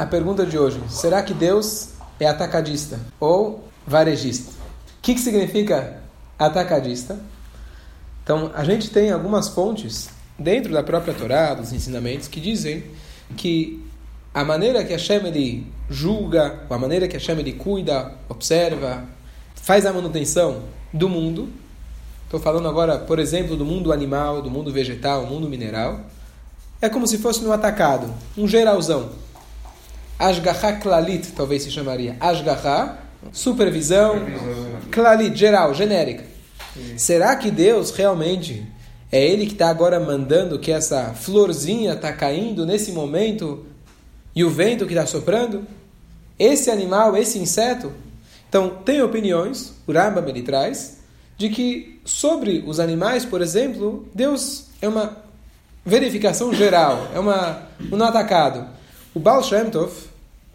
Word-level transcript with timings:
a 0.00 0.06
pergunta 0.06 0.46
de 0.46 0.58
hoje: 0.58 0.80
será 0.88 1.22
que 1.22 1.34
Deus 1.34 1.90
é 2.18 2.26
atacadista 2.26 2.98
ou 3.20 3.68
varejista? 3.86 4.50
O 4.50 5.02
que, 5.02 5.14
que 5.14 5.20
significa 5.20 6.00
atacadista? 6.38 7.20
Então, 8.24 8.50
a 8.54 8.64
gente 8.64 8.88
tem 8.88 9.10
algumas 9.10 9.48
fontes 9.48 10.08
dentro 10.38 10.72
da 10.72 10.82
própria 10.82 11.12
Torá, 11.12 11.52
dos 11.52 11.72
ensinamentos, 11.74 12.28
que 12.28 12.40
dizem 12.40 12.84
que 13.36 13.84
a 14.32 14.42
maneira 14.42 14.82
que 14.84 14.92
Hashem 14.92 15.26
ele 15.26 15.66
julga, 15.90 16.60
a 16.70 16.78
maneira 16.78 17.06
que 17.06 17.14
Hashem 17.14 17.38
ele 17.38 17.52
cuida, 17.52 18.14
observa, 18.26 19.04
faz 19.54 19.84
a 19.84 19.92
manutenção 19.92 20.62
do 20.94 21.10
mundo. 21.10 21.50
Estou 22.24 22.40
falando 22.40 22.68
agora, 22.68 22.98
por 22.98 23.18
exemplo, 23.18 23.54
do 23.54 23.66
mundo 23.66 23.92
animal, 23.92 24.40
do 24.40 24.50
mundo 24.50 24.72
vegetal, 24.72 25.26
do 25.26 25.30
mundo 25.30 25.46
mineral. 25.46 26.00
É 26.80 26.88
como 26.88 27.06
se 27.06 27.18
fosse 27.18 27.44
um 27.44 27.52
atacado, 27.52 28.10
um 28.38 28.48
geralzão. 28.48 29.10
Ashgaha 30.20 30.74
Klalit, 30.74 31.32
talvez 31.32 31.62
se 31.62 31.70
chamaria. 31.70 32.14
Ashgaha, 32.20 32.98
supervisão, 33.32 34.16
Klalit, 34.90 35.34
geral, 35.34 35.72
genérica. 35.72 36.24
Sim. 36.74 36.98
Será 36.98 37.34
que 37.36 37.50
Deus 37.50 37.90
realmente 37.90 38.66
é 39.10 39.24
Ele 39.24 39.46
que 39.46 39.54
está 39.54 39.70
agora 39.70 39.98
mandando 39.98 40.58
que 40.58 40.70
essa 40.70 41.14
florzinha 41.14 41.94
está 41.94 42.12
caindo 42.12 42.66
nesse 42.66 42.92
momento 42.92 43.64
e 44.36 44.44
o 44.44 44.50
vento 44.50 44.84
que 44.84 44.92
está 44.92 45.06
soprando? 45.06 45.64
Esse 46.38 46.70
animal, 46.70 47.16
esse 47.16 47.38
inseto? 47.38 47.90
Então, 48.46 48.68
tem 48.84 49.00
opiniões, 49.02 49.72
o 49.86 49.92
Rambam 49.92 50.28
ele 50.28 50.42
traz, 50.42 50.98
de 51.38 51.48
que 51.48 51.98
sobre 52.04 52.62
os 52.66 52.78
animais, 52.78 53.24
por 53.24 53.40
exemplo, 53.40 54.06
Deus 54.14 54.66
é 54.82 54.88
uma 54.88 55.16
verificação 55.84 56.52
geral, 56.52 57.08
é 57.14 57.18
uma, 57.18 57.62
um 57.90 58.02
atacado. 58.02 58.66
O 59.14 59.18
Baal 59.18 59.42
Shem 59.42 59.70
Tov, 59.70 60.09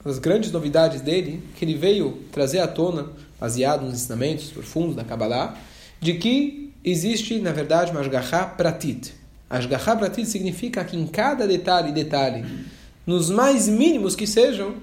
das 0.05 0.20
grandes 0.20 0.52
novidades 0.52 1.02
dele, 1.02 1.41
que 1.55 1.66
ele 1.66 1.73
veio 1.73 2.20
trazer 2.32 2.59
à 2.59 2.68
tona, 2.68 3.08
baseado 3.40 3.84
nos 3.84 3.96
ensinamentos 3.96 4.52
profundos 4.52 4.96
da 4.96 5.04
Kabbalah, 5.04 5.57
de 5.99 6.13
que 6.13 6.71
existe, 6.84 7.40
na 7.40 7.52
verdade, 7.52 7.90
uma 7.90 8.02
Ashgaha 8.02 8.46
Pratit. 8.55 9.15
Ashgaha 9.49 9.96
Pratit 9.96 10.27
significa 10.27 10.85
que 10.85 10.96
em 10.96 11.07
cada 11.07 11.48
detalhe 11.48 11.91
detalhe, 11.91 12.46
nos 13.05 13.32
mais 13.32 13.68
mínimos 13.68 14.15
que 14.15 14.27
sejam, 14.27 14.76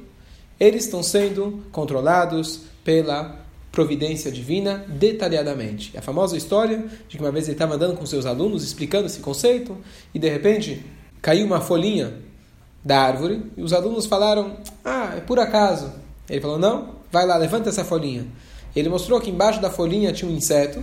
eles 0.58 0.84
estão 0.84 1.04
sendo 1.04 1.62
controlados 1.70 2.62
pela 2.82 3.40
providência 3.70 4.30
divina 4.30 4.84
detalhadamente. 4.88 5.92
É 5.94 6.00
a 6.00 6.02
famosa 6.02 6.36
história 6.36 6.84
de 7.08 7.16
que 7.16 7.22
uma 7.22 7.30
vez 7.30 7.46
ele 7.46 7.54
estava 7.54 7.76
andando 7.76 7.96
com 7.96 8.04
seus 8.04 8.26
alunos 8.26 8.64
explicando 8.64 9.06
esse 9.06 9.20
conceito 9.20 9.78
e 10.12 10.18
de 10.18 10.28
repente 10.28 10.84
caiu 11.22 11.46
uma 11.46 11.60
folhinha 11.60 12.12
da 12.84 13.00
árvore 13.00 13.42
e 13.56 13.62
os 13.62 13.72
alunos 13.72 14.06
falaram: 14.06 14.56
Ah, 14.84 15.14
é 15.16 15.20
por 15.20 15.38
acaso. 15.38 15.92
Ele 16.28 16.40
falou: 16.40 16.58
Não, 16.58 16.96
vai 17.10 17.26
lá, 17.26 17.36
levanta 17.36 17.68
essa 17.68 17.84
folhinha. 17.84 18.26
Ele 18.74 18.88
mostrou 18.88 19.20
que 19.20 19.30
embaixo 19.30 19.60
da 19.60 19.70
folhinha 19.70 20.12
tinha 20.12 20.30
um 20.30 20.34
inseto. 20.34 20.82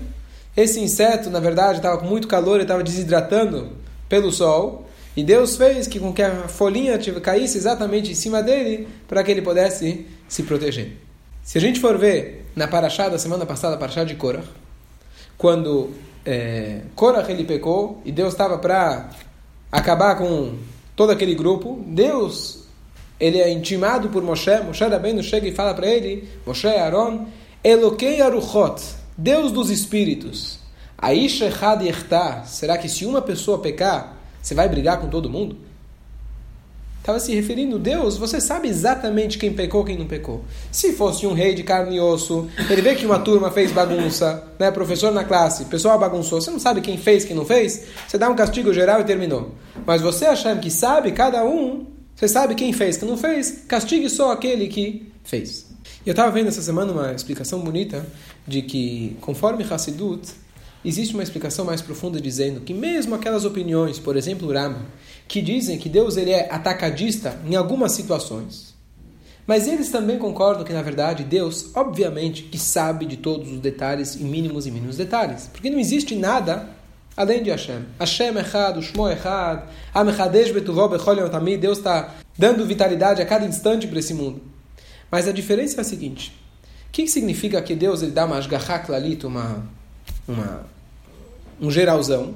Esse 0.55 0.79
inseto, 0.79 1.29
na 1.29 1.39
verdade, 1.39 1.77
estava 1.77 1.97
com 1.97 2.05
muito 2.05 2.27
calor 2.27 2.59
e 2.59 2.63
estava 2.63 2.83
desidratando 2.83 3.69
pelo 4.07 4.31
sol. 4.31 4.87
E 5.15 5.23
Deus 5.23 5.57
fez 5.57 5.87
que 5.87 5.99
com 5.99 6.13
que 6.13 6.21
a 6.21 6.47
folhinha 6.47 6.97
caísse 7.21 7.57
exatamente 7.57 8.11
em 8.11 8.15
cima 8.15 8.41
dele 8.41 8.87
para 9.07 9.23
que 9.23 9.31
ele 9.31 9.41
pudesse 9.41 10.05
se 10.27 10.43
proteger. 10.43 10.97
Se 11.43 11.57
a 11.57 11.61
gente 11.61 11.79
for 11.79 11.97
ver 11.97 12.45
na 12.55 12.67
Paraxá 12.67 13.09
da 13.09 13.17
semana 13.17 13.45
passada, 13.45 13.75
Paraxá 13.75 14.03
de 14.03 14.15
Korah, 14.15 14.43
quando 15.37 15.89
é, 16.25 16.81
Korah 16.95 17.25
ele 17.29 17.43
pecou 17.43 18.01
e 18.05 18.11
Deus 18.11 18.33
estava 18.33 18.59
para 18.59 19.09
acabar 19.71 20.15
com 20.15 20.55
todo 20.99 21.11
aquele 21.11 21.33
grupo, 21.33 21.81
Deus 21.87 22.65
ele 23.17 23.37
é 23.37 23.49
intimado 23.49 24.09
por 24.09 24.21
Moshe, 24.21 24.59
Moshe 24.65 24.83
Rabbeinu 24.83 25.23
chega 25.23 25.47
e 25.47 25.51
fala 25.53 25.73
para 25.73 25.87
ele, 25.87 26.27
Moshe 26.45 26.67
Aaron, 26.67 27.25
Eloquei 27.63 28.21
Aruchot, 28.21 28.81
Deus 29.17 29.53
dos 29.53 29.69
espíritos, 29.69 30.59
Aish 30.97 31.41
Echad 31.41 31.81
será 32.43 32.77
que 32.77 32.89
se 32.89 33.05
uma 33.05 33.21
pessoa 33.21 33.59
pecar, 33.59 34.17
você 34.41 34.53
vai 34.53 34.67
brigar 34.67 34.99
com 34.99 35.07
todo 35.07 35.29
mundo? 35.29 35.55
Estava 36.99 37.19
se 37.19 37.33
referindo, 37.33 37.79
Deus, 37.79 38.17
você 38.17 38.41
sabe 38.41 38.67
exatamente 38.67 39.37
quem 39.37 39.53
pecou 39.53 39.83
quem 39.83 39.97
não 39.97 40.05
pecou. 40.05 40.43
Se 40.71 40.93
fosse 40.93 41.25
um 41.25 41.33
rei 41.33 41.55
de 41.55 41.63
carne 41.63 41.95
e 41.95 41.99
osso, 41.99 42.47
ele 42.69 42.81
vê 42.81 42.93
que 42.93 43.05
uma 43.05 43.19
turma 43.19 43.49
fez 43.49 43.71
bagunça, 43.71 44.43
né? 44.59 44.69
professor 44.69 45.11
na 45.11 45.23
classe, 45.23 45.65
pessoal 45.65 45.97
bagunçou, 45.97 46.41
você 46.41 46.51
não 46.51 46.59
sabe 46.59 46.81
quem 46.81 46.97
fez, 46.97 47.23
quem 47.23 47.35
não 47.35 47.45
fez, 47.45 47.85
você 48.07 48.17
dá 48.17 48.29
um 48.29 48.35
castigo 48.35 48.73
geral 48.73 49.01
e 49.01 49.05
terminou. 49.05 49.55
Mas 49.85 50.01
você 50.01 50.25
achando 50.25 50.59
que 50.59 50.69
sabe 50.69 51.11
cada 51.13 51.43
um, 51.43 51.87
você 52.15 52.27
sabe 52.27 52.53
quem 52.53 52.73
fez, 52.73 52.97
quem 52.97 53.07
não 53.07 53.17
fez, 53.17 53.63
castigue 53.67 54.09
só 54.09 54.31
aquele 54.31 54.67
que 54.67 55.11
fez. 55.23 55.67
Eu 56.05 56.11
estava 56.11 56.31
vendo 56.31 56.47
essa 56.47 56.61
semana 56.61 56.91
uma 56.91 57.13
explicação 57.13 57.61
bonita 57.61 58.05
de 58.47 58.61
que, 58.61 59.17
conforme 59.21 59.63
Hassidut, 59.63 60.29
existe 60.83 61.13
uma 61.13 61.23
explicação 61.23 61.65
mais 61.65 61.81
profunda 61.81 62.19
dizendo 62.19 62.61
que 62.61 62.73
mesmo 62.73 63.15
aquelas 63.15 63.45
opiniões, 63.45 63.99
por 63.99 64.15
exemplo, 64.15 64.51
Rama, 64.51 64.85
que 65.27 65.41
dizem 65.41 65.77
que 65.77 65.89
Deus 65.89 66.17
ele 66.17 66.31
é 66.31 66.51
atacadista 66.51 67.39
em 67.45 67.55
algumas 67.55 67.91
situações, 67.91 68.73
mas 69.45 69.67
eles 69.67 69.89
também 69.89 70.17
concordam 70.17 70.63
que 70.63 70.73
na 70.73 70.81
verdade 70.81 71.23
Deus, 71.23 71.71
obviamente, 71.75 72.43
que 72.43 72.57
sabe 72.57 73.05
de 73.05 73.17
todos 73.17 73.51
os 73.51 73.59
detalhes 73.59 74.15
e 74.15 74.23
mínimos 74.23 74.67
e 74.67 74.71
mínimos 74.71 74.97
detalhes, 74.97 75.49
porque 75.51 75.69
não 75.69 75.79
existe 75.79 76.15
nada 76.15 76.69
além 77.17 77.43
de 77.43 77.49
Hashem. 77.49 77.85
Hashem 77.99 78.37
Echad, 78.37 78.81
Shmo 78.81 79.09
Echad, 79.09 79.63
Am 79.93 80.09
Echadesh 80.09 80.51
Betuvó 80.51 80.87
Bechol 80.87 81.15
Deus 81.59 81.77
está 81.77 82.15
dando 82.37 82.65
vitalidade 82.65 83.21
a 83.21 83.25
cada 83.25 83.45
instante 83.45 83.87
para 83.87 83.99
esse 83.99 84.13
mundo. 84.13 84.41
Mas 85.11 85.27
a 85.27 85.33
diferença 85.33 85.77
é 85.77 85.81
a 85.81 85.83
seguinte: 85.83 86.31
o 86.87 86.91
que, 86.91 87.07
significa 87.07 87.61
que 87.61 87.75
Deus 87.75 88.01
ele 88.01 88.11
dá 88.11 88.25
uma 88.25 88.39
lalito, 88.87 89.27
uma 89.27 89.67
uma, 90.29 90.65
um 91.59 91.71
geralzão. 91.71 92.35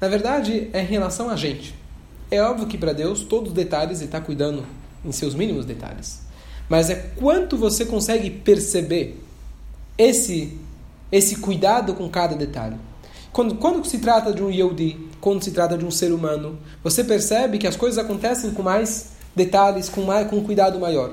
Na 0.00 0.08
verdade, 0.08 0.70
é 0.72 0.80
em 0.80 0.86
relação 0.86 1.28
a 1.28 1.36
gente. 1.36 1.74
É 2.30 2.40
óbvio 2.42 2.66
que 2.66 2.78
para 2.78 2.92
Deus 2.92 3.20
todos 3.22 3.48
os 3.48 3.54
detalhes 3.54 3.98
Ele 3.98 4.06
está 4.06 4.20
cuidando 4.20 4.64
em 5.04 5.12
seus 5.12 5.34
mínimos 5.34 5.66
detalhes. 5.66 6.20
Mas 6.68 6.88
é 6.88 6.94
quanto 7.16 7.56
você 7.56 7.84
consegue 7.84 8.30
perceber 8.30 9.20
esse, 9.98 10.58
esse 11.12 11.36
cuidado 11.36 11.94
com 11.94 12.08
cada 12.08 12.34
detalhe. 12.34 12.76
Quando, 13.32 13.56
quando 13.56 13.84
se 13.84 13.98
trata 13.98 14.32
de 14.32 14.42
um 14.42 14.50
Yehudi, 14.50 14.96
quando 15.20 15.42
se 15.42 15.50
trata 15.50 15.76
de 15.76 15.84
um 15.84 15.90
ser 15.90 16.12
humano, 16.12 16.58
você 16.82 17.02
percebe 17.02 17.58
que 17.58 17.66
as 17.66 17.76
coisas 17.76 17.98
acontecem 17.98 18.52
com 18.52 18.62
mais 18.62 19.10
detalhes, 19.34 19.88
com, 19.88 20.02
mais, 20.02 20.28
com 20.28 20.36
um 20.36 20.44
cuidado 20.44 20.78
maior. 20.78 21.12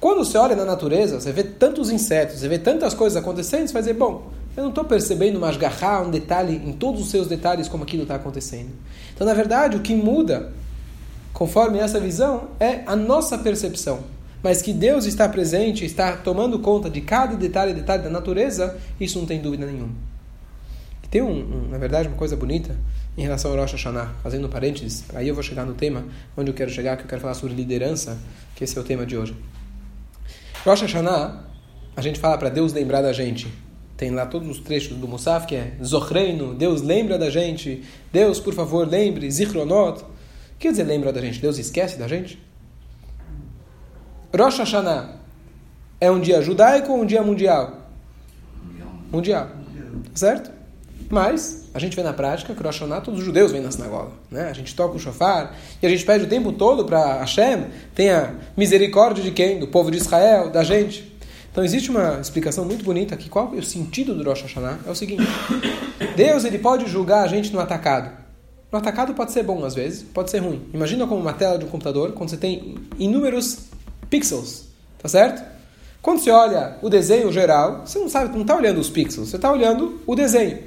Quando 0.00 0.24
você 0.24 0.36
olha 0.36 0.56
na 0.56 0.64
natureza, 0.64 1.20
você 1.20 1.30
vê 1.30 1.44
tantos 1.44 1.90
insetos, 1.90 2.40
você 2.40 2.48
vê 2.48 2.58
tantas 2.58 2.92
coisas 2.92 3.16
acontecendo, 3.16 3.68
você 3.68 3.72
vai 3.72 3.82
dizer, 3.82 3.94
bom, 3.94 4.30
eu 4.60 4.64
não 4.64 4.68
estou 4.68 4.84
percebendo 4.84 5.36
uma 5.36 5.50
esgarrar, 5.50 6.02
um 6.02 6.10
detalhe, 6.10 6.54
em 6.54 6.72
todos 6.72 7.00
os 7.00 7.08
seus 7.08 7.26
detalhes, 7.26 7.66
como 7.66 7.82
aquilo 7.82 8.02
está 8.02 8.16
acontecendo. 8.16 8.70
Então, 9.14 9.26
na 9.26 9.32
verdade, 9.32 9.76
o 9.76 9.80
que 9.80 9.94
muda, 9.94 10.52
conforme 11.32 11.78
essa 11.78 11.98
visão, 11.98 12.48
é 12.60 12.82
a 12.86 12.94
nossa 12.94 13.38
percepção. 13.38 14.00
Mas 14.42 14.60
que 14.60 14.72
Deus 14.72 15.06
está 15.06 15.26
presente, 15.28 15.84
está 15.84 16.14
tomando 16.14 16.58
conta 16.58 16.90
de 16.90 17.00
cada 17.00 17.36
detalhe 17.36 17.72
detalhe 17.72 18.02
da 18.02 18.10
natureza, 18.10 18.78
isso 19.00 19.18
não 19.18 19.26
tem 19.26 19.40
dúvida 19.40 19.64
nenhuma. 19.64 19.94
E 21.02 21.08
tem, 21.08 21.22
um, 21.22 21.30
um, 21.30 21.68
na 21.70 21.78
verdade, 21.78 22.08
uma 22.08 22.16
coisa 22.16 22.36
bonita 22.36 22.76
em 23.16 23.22
relação 23.22 23.50
ao 23.50 23.56
Rosh 23.56 23.72
Hashanah, 23.72 24.12
fazendo 24.22 24.46
parênteses, 24.48 25.04
aí 25.14 25.26
eu 25.26 25.34
vou 25.34 25.42
chegar 25.42 25.64
no 25.64 25.72
tema 25.72 26.04
onde 26.36 26.50
eu 26.50 26.54
quero 26.54 26.70
chegar, 26.70 26.98
que 26.98 27.04
eu 27.04 27.08
quero 27.08 27.20
falar 27.20 27.34
sobre 27.34 27.54
liderança, 27.54 28.18
que 28.54 28.64
esse 28.64 28.76
é 28.76 28.80
o 28.80 28.84
tema 28.84 29.06
de 29.06 29.16
hoje. 29.16 29.34
Rosh 30.64 30.82
Hashanah, 30.82 31.44
a 31.96 32.02
gente 32.02 32.20
fala 32.20 32.36
para 32.36 32.50
Deus 32.50 32.74
lembrar 32.74 33.00
da 33.00 33.12
gente 33.12 33.48
tem 34.00 34.10
lá 34.10 34.24
todos 34.24 34.48
os 34.48 34.58
trechos 34.60 34.96
do 34.96 35.06
Musaf, 35.06 35.46
que 35.46 35.54
é 35.54 35.72
Zohreino, 35.84 36.54
Deus 36.54 36.80
lembra 36.80 37.18
da 37.18 37.28
gente, 37.28 37.84
Deus, 38.10 38.40
por 38.40 38.54
favor, 38.54 38.88
lembre, 38.88 39.30
Zichronot. 39.30 40.02
Quer 40.58 40.70
dizer 40.70 40.84
lembra 40.84 41.12
da 41.12 41.20
gente? 41.20 41.38
Deus 41.38 41.58
esquece 41.58 41.98
da 41.98 42.08
gente? 42.08 42.42
Rosh 44.34 44.56
Hashanah 44.56 45.16
é 46.00 46.10
um 46.10 46.18
dia 46.18 46.40
judaico 46.40 46.90
ou 46.90 47.02
um 47.02 47.04
dia 47.04 47.22
mundial? 47.22 47.90
Mundial. 49.12 49.50
Certo? 50.14 50.50
Mas 51.10 51.68
a 51.74 51.78
gente 51.78 51.94
vê 51.94 52.02
na 52.02 52.14
prática 52.14 52.54
que 52.54 52.62
Rosh 52.62 52.80
Hashanah 52.80 53.02
todos 53.02 53.20
os 53.20 53.26
judeus 53.26 53.52
vêm 53.52 53.60
na 53.60 53.70
sinagoga. 53.70 54.12
Né? 54.30 54.48
A 54.48 54.54
gente 54.54 54.74
toca 54.74 54.96
o 54.96 54.98
shofar 54.98 55.54
e 55.82 55.86
a 55.86 55.90
gente 55.90 56.06
pede 56.06 56.24
o 56.24 56.26
tempo 56.26 56.52
todo 56.52 56.86
para 56.86 57.18
Hashem 57.18 57.66
tenha 57.94 58.34
misericórdia 58.56 59.22
de 59.22 59.30
quem? 59.30 59.58
Do 59.58 59.68
povo 59.68 59.90
de 59.90 59.98
Israel, 59.98 60.48
da 60.48 60.64
gente. 60.64 61.09
Então 61.50 61.64
existe 61.64 61.90
uma 61.90 62.20
explicação 62.20 62.64
muito 62.64 62.84
bonita 62.84 63.14
aqui. 63.14 63.28
Qual 63.28 63.52
é 63.54 63.58
o 63.58 63.62
sentido 63.62 64.14
do 64.14 64.22
Rosh 64.22 64.42
Hashanah? 64.42 64.78
É 64.86 64.90
o 64.90 64.94
seguinte: 64.94 65.22
Deus 66.16 66.44
ele 66.44 66.58
pode 66.58 66.86
julgar 66.86 67.24
a 67.24 67.26
gente 67.26 67.52
no 67.52 67.60
atacado. 67.60 68.10
No 68.70 68.78
atacado 68.78 69.14
pode 69.14 69.32
ser 69.32 69.42
bom 69.42 69.64
às 69.64 69.74
vezes, 69.74 70.02
pode 70.02 70.30
ser 70.30 70.38
ruim. 70.38 70.62
Imagina 70.72 71.06
como 71.06 71.20
uma 71.20 71.32
tela 71.32 71.58
de 71.58 71.64
um 71.64 71.68
computador, 71.68 72.12
quando 72.12 72.30
você 72.30 72.36
tem 72.36 72.76
inúmeros 72.98 73.66
pixels, 74.08 74.66
tá 74.98 75.08
certo? 75.08 75.42
Quando 76.00 76.20
você 76.20 76.30
olha 76.30 76.76
o 76.80 76.88
desenho 76.88 77.32
geral, 77.32 77.82
você 77.84 77.98
não 77.98 78.08
sabe, 78.08 78.32
não 78.32 78.42
está 78.42 78.56
olhando 78.56 78.80
os 78.80 78.88
pixels, 78.88 79.28
você 79.28 79.36
está 79.36 79.50
olhando 79.50 80.00
o 80.06 80.14
desenho. 80.14 80.58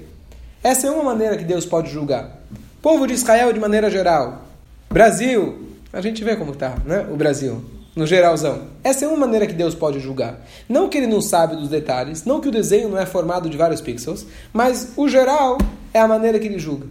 Essa 0.62 0.88
é 0.88 0.92
uma 0.92 1.04
maneira 1.04 1.38
que 1.38 1.46
Deus 1.46 1.66
pode 1.66 1.90
julgar. 1.90 2.42
Povo 2.82 3.08
de 3.08 3.14
Israel 3.14 3.54
de 3.54 3.60
maneira 3.60 3.90
geral. 3.90 4.44
Brasil, 4.90 5.70
a 5.92 6.02
gente 6.02 6.24
vê 6.24 6.36
como 6.36 6.52
está, 6.52 6.76
né? 6.86 7.08
O 7.10 7.16
Brasil. 7.16 7.64
No 7.96 8.08
geralzão. 8.08 8.64
Essa 8.84 9.06
é 9.06 9.08
uma 9.08 9.18
maneira 9.18 9.46
que 9.46 9.54
Deus 9.54 9.76
pode 9.76 10.00
julgar. 10.00 10.40
Não 10.68 10.90
que 10.90 10.98
ele 10.98 11.08
não 11.08 11.22
sabe 11.22 11.56
dos 11.56 11.70
detalhes, 11.70 12.26
não 12.26 12.42
que 12.42 12.48
o 12.48 12.52
desenho 12.52 12.90
não 12.90 12.98
é 12.98 13.06
formado 13.06 13.50
de 13.50 13.58
vários 13.58 13.82
pixels, 13.82 14.26
mas 14.52 14.94
o 14.98 15.08
geral 15.08 15.58
é 15.94 16.00
a 16.00 16.08
maneira 16.08 16.40
que 16.40 16.48
ele 16.48 16.60
julga. 16.60 16.88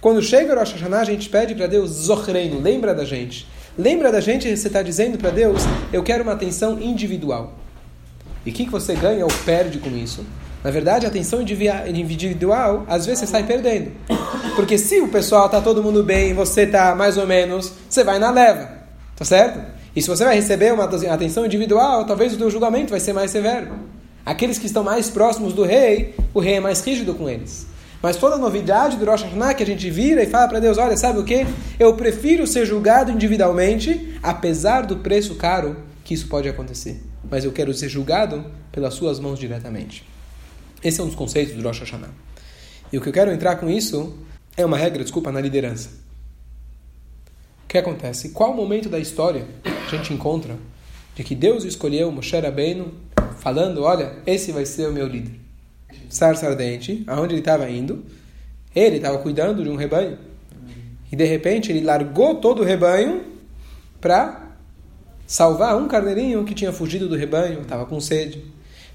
Quando 0.00 0.22
chega 0.22 0.54
o 0.54 0.58
Rosh 0.58 0.72
Hashanah, 0.72 1.00
a 1.00 1.04
gente 1.04 1.28
pede 1.28 1.54
para 1.54 1.66
Deus, 1.66 1.90
Zohreino, 1.90 2.60
lembra 2.60 2.94
da 2.94 3.04
gente. 3.04 3.46
Lembra 3.76 4.10
da 4.10 4.20
gente, 4.20 4.48
você 4.48 4.68
está 4.68 4.82
dizendo 4.82 5.18
para 5.18 5.30
Deus, 5.30 5.62
eu 5.92 6.02
quero 6.02 6.22
uma 6.22 6.32
atenção 6.32 6.80
individual. 6.80 7.52
E 8.46 8.50
o 8.50 8.52
que, 8.52 8.64
que 8.64 8.70
você 8.70 8.94
ganha 8.94 9.24
ou 9.24 9.30
perde 9.44 9.78
com 9.78 9.90
isso? 9.90 10.24
Na 10.62 10.70
verdade, 10.70 11.06
a 11.06 11.08
atenção 11.08 11.40
individual, 11.40 12.84
às 12.88 13.06
vezes 13.06 13.20
você 13.20 13.26
sai 13.26 13.44
perdendo. 13.44 13.92
Porque 14.56 14.76
se 14.76 15.00
o 15.00 15.08
pessoal 15.08 15.46
está 15.46 15.60
todo 15.60 15.82
mundo 15.82 16.02
bem, 16.02 16.34
você 16.34 16.62
está 16.62 16.94
mais 16.94 17.16
ou 17.16 17.26
menos, 17.26 17.72
você 17.88 18.02
vai 18.02 18.18
na 18.18 18.30
leva. 18.30 18.68
Tá 19.14 19.24
certo? 19.24 19.77
E 19.98 20.00
se 20.00 20.06
você 20.06 20.24
vai 20.24 20.36
receber 20.36 20.72
uma 20.72 20.84
atenção 20.84 21.44
individual, 21.44 22.04
talvez 22.04 22.32
o 22.32 22.36
teu 22.36 22.48
julgamento 22.48 22.90
vai 22.90 23.00
ser 23.00 23.12
mais 23.12 23.32
severo. 23.32 23.72
Aqueles 24.24 24.56
que 24.56 24.66
estão 24.66 24.84
mais 24.84 25.10
próximos 25.10 25.52
do 25.52 25.64
rei, 25.64 26.14
o 26.32 26.38
rei 26.38 26.54
é 26.54 26.60
mais 26.60 26.80
rígido 26.82 27.14
com 27.14 27.28
eles. 27.28 27.66
Mas 28.00 28.14
toda 28.14 28.36
a 28.36 28.38
novidade 28.38 28.96
do 28.96 29.04
Rosh 29.04 29.24
Hashanah 29.24 29.54
que 29.54 29.62
a 29.64 29.66
gente 29.66 29.90
vira 29.90 30.22
e 30.22 30.26
fala 30.28 30.46
para 30.46 30.60
Deus, 30.60 30.78
olha, 30.78 30.96
sabe 30.96 31.18
o 31.18 31.24
que? 31.24 31.44
Eu 31.80 31.94
prefiro 31.94 32.46
ser 32.46 32.64
julgado 32.64 33.10
individualmente, 33.10 34.16
apesar 34.22 34.86
do 34.86 34.98
preço 34.98 35.34
caro 35.34 35.76
que 36.04 36.14
isso 36.14 36.28
pode 36.28 36.48
acontecer. 36.48 37.02
Mas 37.28 37.44
eu 37.44 37.50
quero 37.50 37.74
ser 37.74 37.88
julgado 37.88 38.46
pelas 38.70 38.94
suas 38.94 39.18
mãos 39.18 39.36
diretamente. 39.36 40.04
Esse 40.80 41.00
é 41.00 41.02
um 41.02 41.08
dos 41.08 41.16
conceitos 41.16 41.56
do 41.56 41.62
Rosh 41.66 41.80
Hashanah. 41.80 42.10
E 42.92 42.98
o 42.98 43.00
que 43.00 43.08
eu 43.08 43.12
quero 43.12 43.32
entrar 43.32 43.56
com 43.56 43.68
isso 43.68 44.16
é 44.56 44.64
uma 44.64 44.78
regra, 44.78 45.02
desculpa, 45.02 45.32
na 45.32 45.40
liderança. 45.40 46.06
O 47.68 47.70
que 47.70 47.76
acontece? 47.76 48.30
Qual 48.30 48.54
momento 48.54 48.88
da 48.88 48.98
história 48.98 49.44
a 49.62 49.90
gente 49.94 50.14
encontra 50.14 50.56
de 51.14 51.22
que 51.22 51.34
Deus 51.34 51.64
escolheu 51.64 52.10
Moshe 52.10 52.34
Rabbeinu 52.34 52.94
falando, 53.40 53.82
olha, 53.82 54.14
esse 54.26 54.52
vai 54.52 54.64
ser 54.64 54.88
o 54.88 54.92
meu 54.92 55.06
líder. 55.06 55.32
Sarsa 56.08 56.48
ardente, 56.48 57.04
aonde 57.06 57.34
ele 57.34 57.42
estava 57.42 57.68
indo, 57.68 58.06
ele 58.74 58.96
estava 58.96 59.18
cuidando 59.18 59.62
de 59.62 59.68
um 59.68 59.76
rebanho. 59.76 60.16
E 61.12 61.14
de 61.14 61.26
repente 61.26 61.70
ele 61.70 61.84
largou 61.84 62.36
todo 62.36 62.62
o 62.62 62.64
rebanho 62.64 63.20
para 64.00 64.50
salvar 65.26 65.76
um 65.76 65.88
carneirinho 65.88 66.46
que 66.46 66.54
tinha 66.54 66.72
fugido 66.72 67.06
do 67.06 67.16
rebanho, 67.16 67.60
estava 67.60 67.84
com 67.84 68.00
sede. 68.00 68.42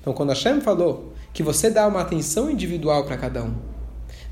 Então 0.01 0.13
quando 0.13 0.29
Hashem 0.29 0.61
falou 0.61 1.13
que 1.31 1.43
você 1.43 1.69
dá 1.69 1.85
uma 1.85 2.01
atenção 2.01 2.49
individual 2.49 3.05
para 3.05 3.17
cada 3.17 3.43
um. 3.43 3.53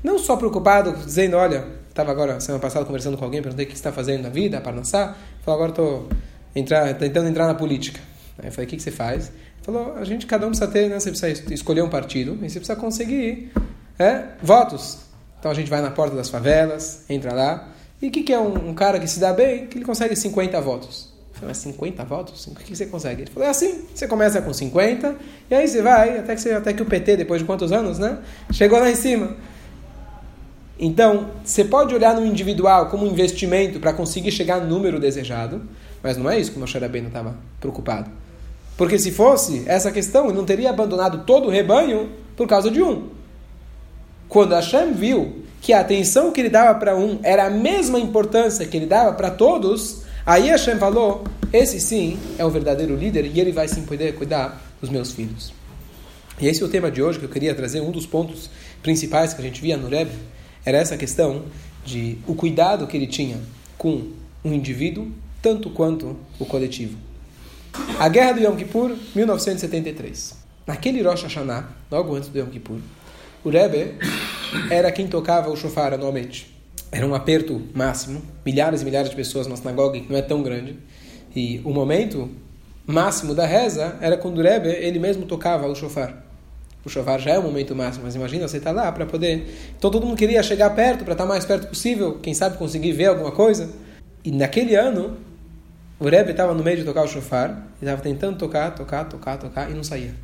Não 0.02 0.18
só 0.18 0.36
preocupado, 0.36 0.96
dizendo, 0.96 1.36
olha, 1.36 1.80
estava 1.92 2.10
agora, 2.10 2.40
semana 2.40 2.60
passada, 2.60 2.84
conversando 2.84 3.16
com 3.16 3.24
alguém, 3.24 3.42
perguntei 3.42 3.66
o 3.66 3.68
que 3.68 3.74
você 3.74 3.80
está 3.80 3.92
fazendo 3.92 4.22
na 4.22 4.28
vida, 4.28 4.60
para 4.60 4.72
lançar. 4.72 5.16
Falou, 5.42 5.62
agora 5.62 5.70
estou 5.70 6.08
tentando 6.98 7.28
entrar 7.28 7.46
na 7.46 7.54
política. 7.54 8.00
Aí 8.38 8.48
eu 8.48 8.52
falei, 8.52 8.66
o 8.66 8.70
que, 8.70 8.76
que 8.76 8.82
você 8.82 8.90
faz? 8.90 9.28
Ele 9.28 9.62
falou, 9.62 9.94
a 9.96 10.04
gente, 10.04 10.26
cada 10.26 10.46
um 10.46 10.50
precisa 10.50 10.70
ter, 10.70 10.88
né, 10.88 10.98
você 10.98 11.10
precisa 11.10 11.54
escolher 11.54 11.82
um 11.82 11.88
partido 11.88 12.32
e 12.42 12.50
você 12.50 12.58
precisa 12.58 12.76
conseguir 12.76 13.52
é, 13.98 14.24
votos. 14.42 14.98
Então 15.38 15.50
a 15.50 15.54
gente 15.54 15.68
vai 15.68 15.80
na 15.80 15.90
porta 15.90 16.16
das 16.16 16.28
favelas, 16.28 17.04
entra 17.08 17.32
lá. 17.34 17.68
E 18.00 18.08
o 18.08 18.10
que, 18.10 18.22
que 18.22 18.32
é 18.32 18.38
um, 18.38 18.70
um 18.70 18.74
cara 18.74 18.98
que 18.98 19.06
se 19.06 19.20
dá 19.20 19.32
bem? 19.32 19.66
Que 19.66 19.78
ele 19.78 19.84
consegue 19.84 20.16
50 20.16 20.60
votos 20.60 21.12
falei, 21.42 21.48
mas 21.48 21.58
50 21.58 22.04
votos? 22.04 22.46
O 22.46 22.54
que 22.54 22.74
você 22.74 22.86
consegue? 22.86 23.22
Ele 23.22 23.30
falou, 23.30 23.46
é 23.46 23.50
assim, 23.50 23.84
você 23.94 24.06
começa 24.06 24.40
com 24.40 24.52
50, 24.52 25.16
e 25.50 25.54
aí 25.54 25.66
você 25.66 25.82
vai, 25.82 26.18
até 26.18 26.34
que, 26.34 26.40
você, 26.40 26.52
até 26.52 26.72
que 26.72 26.82
o 26.82 26.86
PT, 26.86 27.16
depois 27.16 27.40
de 27.40 27.46
quantos 27.46 27.72
anos, 27.72 27.98
né? 27.98 28.18
Chegou 28.52 28.78
lá 28.78 28.90
em 28.90 28.94
cima. 28.94 29.36
Então, 30.78 31.30
você 31.44 31.64
pode 31.64 31.94
olhar 31.94 32.14
no 32.14 32.24
individual 32.24 32.88
como 32.88 33.06
um 33.06 33.10
investimento 33.10 33.78
para 33.78 33.92
conseguir 33.92 34.32
chegar 34.32 34.60
no 34.60 34.66
número 34.66 34.98
desejado, 34.98 35.62
mas 36.02 36.16
não 36.16 36.28
é 36.30 36.38
isso 36.38 36.50
que 36.50 36.56
o 36.56 36.60
Moshe 36.60 36.78
Rabbeinu 36.78 37.08
estava 37.08 37.36
preocupado. 37.60 38.10
Porque 38.76 38.98
se 38.98 39.12
fosse 39.12 39.62
essa 39.66 39.92
questão, 39.92 40.26
ele 40.26 40.36
não 40.36 40.44
teria 40.44 40.70
abandonado 40.70 41.24
todo 41.24 41.46
o 41.46 41.50
rebanho 41.50 42.10
por 42.36 42.48
causa 42.48 42.70
de 42.70 42.82
um. 42.82 43.08
Quando 44.28 44.54
Hashem 44.54 44.92
viu 44.92 45.44
que 45.60 45.72
a 45.72 45.80
atenção 45.80 46.32
que 46.32 46.40
ele 46.40 46.48
dava 46.48 46.78
para 46.78 46.96
um 46.96 47.20
era 47.22 47.46
a 47.46 47.50
mesma 47.50 48.00
importância 48.00 48.66
que 48.66 48.76
ele 48.76 48.86
dava 48.86 49.12
para 49.12 49.30
todos, 49.30 50.02
Aí 50.24 50.48
Hashem 50.48 50.78
falou: 50.78 51.24
esse 51.52 51.80
sim 51.80 52.18
é 52.38 52.44
o 52.44 52.50
verdadeiro 52.50 52.96
líder 52.96 53.26
e 53.26 53.40
ele 53.40 53.52
vai 53.52 53.66
sim 53.68 53.82
poder 53.82 54.14
cuidar 54.14 54.62
dos 54.80 54.88
meus 54.88 55.12
filhos. 55.12 55.52
E 56.40 56.46
esse 56.46 56.62
é 56.62 56.64
o 56.64 56.68
tema 56.68 56.90
de 56.90 57.02
hoje 57.02 57.18
que 57.18 57.24
eu 57.24 57.28
queria 57.28 57.54
trazer. 57.54 57.80
Um 57.80 57.90
dos 57.90 58.06
pontos 58.06 58.48
principais 58.82 59.34
que 59.34 59.40
a 59.40 59.44
gente 59.44 59.60
via 59.60 59.76
no 59.76 59.88
Rebbe 59.88 60.12
era 60.64 60.78
essa 60.78 60.96
questão 60.96 61.44
de 61.84 62.18
o 62.26 62.34
cuidado 62.34 62.86
que 62.86 62.96
ele 62.96 63.06
tinha 63.06 63.40
com 63.76 64.08
um 64.44 64.52
indivíduo 64.52 65.10
tanto 65.40 65.70
quanto 65.70 66.16
o 66.38 66.46
coletivo. 66.46 66.96
A 67.98 68.08
Guerra 68.08 68.32
do 68.32 68.40
Yom 68.40 68.56
Kippur, 68.56 68.96
1973. 69.14 70.34
Naquele 70.66 71.02
Rosh 71.02 71.22
Hashanah, 71.22 71.68
logo 71.90 72.14
antes 72.14 72.28
do 72.28 72.38
Yom 72.38 72.46
Kippur, 72.46 72.78
o 73.44 73.50
Rebbe 73.50 73.94
era 74.70 74.92
quem 74.92 75.08
tocava 75.08 75.50
o 75.50 75.56
shofar 75.56 75.92
anualmente. 75.92 76.54
Era 76.92 77.06
um 77.06 77.14
aperto 77.14 77.60
máximo, 77.74 78.22
milhares 78.44 78.82
e 78.82 78.84
milhares 78.84 79.10
de 79.10 79.16
pessoas 79.16 79.46
na 79.46 79.56
sinagoga, 79.56 79.98
que 79.98 80.08
não 80.08 80.18
é 80.18 80.22
tão 80.22 80.42
grande. 80.42 80.78
E 81.34 81.60
o 81.64 81.70
momento 81.70 82.30
máximo 82.86 83.34
da 83.34 83.46
reza 83.46 83.96
era 84.00 84.16
quando 84.16 84.38
o 84.38 84.42
Rebbe, 84.42 84.68
ele 84.68 84.98
mesmo 84.98 85.24
tocava 85.24 85.66
o 85.66 85.74
shofar. 85.74 86.21
O 86.84 86.88
shofar 86.88 87.20
já 87.20 87.32
é 87.32 87.38
o 87.38 87.42
momento 87.42 87.74
máximo, 87.76 88.04
mas 88.04 88.14
imagina 88.14 88.48
você 88.48 88.56
estar 88.56 88.74
tá 88.74 88.82
lá 88.82 88.92
para 88.92 89.06
poder... 89.06 89.72
Então 89.78 89.90
todo 89.90 90.04
mundo 90.04 90.16
queria 90.16 90.42
chegar 90.42 90.70
perto, 90.70 91.04
para 91.04 91.12
estar 91.12 91.26
mais 91.26 91.44
perto 91.44 91.68
possível, 91.68 92.18
quem 92.20 92.34
sabe 92.34 92.56
conseguir 92.56 92.92
ver 92.92 93.06
alguma 93.06 93.30
coisa. 93.30 93.70
E 94.24 94.32
naquele 94.32 94.74
ano, 94.74 95.16
o 96.00 96.08
Rebbe 96.08 96.32
estava 96.32 96.54
no 96.54 96.64
meio 96.64 96.78
de 96.78 96.84
tocar 96.84 97.04
o 97.04 97.08
shofar, 97.08 97.50
ele 97.50 97.90
estava 97.90 98.02
tentando 98.02 98.36
tocar, 98.36 98.74
tocar, 98.74 99.04
tocar, 99.04 99.38
tocar, 99.38 99.70
e 99.70 99.74
não 99.74 99.84
saía. 99.84 100.14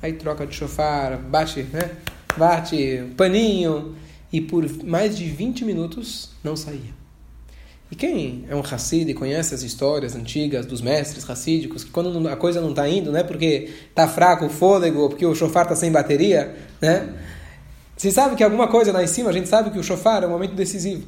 Aí 0.00 0.12
troca 0.12 0.46
de 0.46 0.54
shofar, 0.54 1.18
bate, 1.18 1.62
né? 1.64 1.90
Bate, 2.36 3.12
paninho 3.16 3.96
e 4.32 4.40
por 4.40 4.64
mais 4.84 5.18
de 5.18 5.24
20 5.24 5.64
minutos 5.64 6.30
não 6.44 6.56
saía. 6.56 6.99
E 7.90 7.96
quem 7.96 8.44
é 8.48 8.54
um 8.54 8.60
Hassid 8.60 9.10
e 9.10 9.14
conhece 9.14 9.54
as 9.54 9.62
histórias 9.62 10.14
antigas 10.14 10.64
dos 10.64 10.80
mestres 10.80 11.24
racídicos, 11.24 11.82
que 11.82 11.90
quando 11.90 12.28
a 12.28 12.36
coisa 12.36 12.60
não 12.60 12.70
está 12.70 12.88
indo, 12.88 13.10
né, 13.10 13.24
porque 13.24 13.68
está 13.88 14.06
fraco 14.06 14.46
o 14.46 14.50
fôlego, 14.50 15.08
porque 15.08 15.26
o 15.26 15.34
chofar 15.34 15.64
está 15.64 15.74
sem 15.74 15.90
bateria, 15.90 16.54
né? 16.80 17.08
Se 17.96 18.10
sabe 18.10 18.36
que 18.36 18.44
alguma 18.44 18.68
coisa 18.68 18.92
lá 18.92 19.02
em 19.02 19.06
cima, 19.06 19.28
a 19.28 19.32
gente 19.32 19.48
sabe 19.48 19.70
que 19.70 19.78
o 19.78 19.82
chofar 19.82 20.22
é 20.22 20.26
um 20.26 20.30
momento 20.30 20.54
decisivo. 20.54 21.06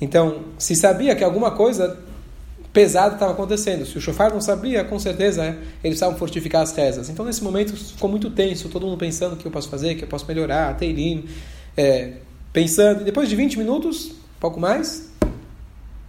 Então, 0.00 0.44
se 0.58 0.76
sabia 0.76 1.16
que 1.16 1.24
alguma 1.24 1.52
coisa 1.52 1.98
pesada 2.72 3.14
estava 3.14 3.32
acontecendo. 3.32 3.84
Se 3.84 3.98
o 3.98 4.00
chofar 4.00 4.30
não 4.30 4.40
sabia, 4.40 4.84
com 4.84 4.98
certeza 4.98 5.44
eles 5.44 5.58
precisavam 5.80 6.16
fortificar 6.16 6.62
as 6.62 6.72
rezas. 6.72 7.08
Então, 7.08 7.24
nesse 7.24 7.42
momento, 7.42 7.76
ficou 7.76 8.08
muito 8.08 8.30
tenso, 8.30 8.68
todo 8.68 8.86
mundo 8.86 8.98
pensando 8.98 9.34
o 9.34 9.36
que 9.36 9.46
eu 9.46 9.50
posso 9.50 9.68
fazer, 9.68 9.94
que 9.94 10.04
eu 10.04 10.08
posso 10.08 10.26
melhorar, 10.26 10.76
teirim 10.76 11.24
é, 11.76 12.12
pensando. 12.52 13.02
E 13.02 13.04
depois 13.04 13.28
de 13.28 13.36
20 13.36 13.58
minutos, 13.58 14.12
pouco 14.40 14.60
mais, 14.60 15.11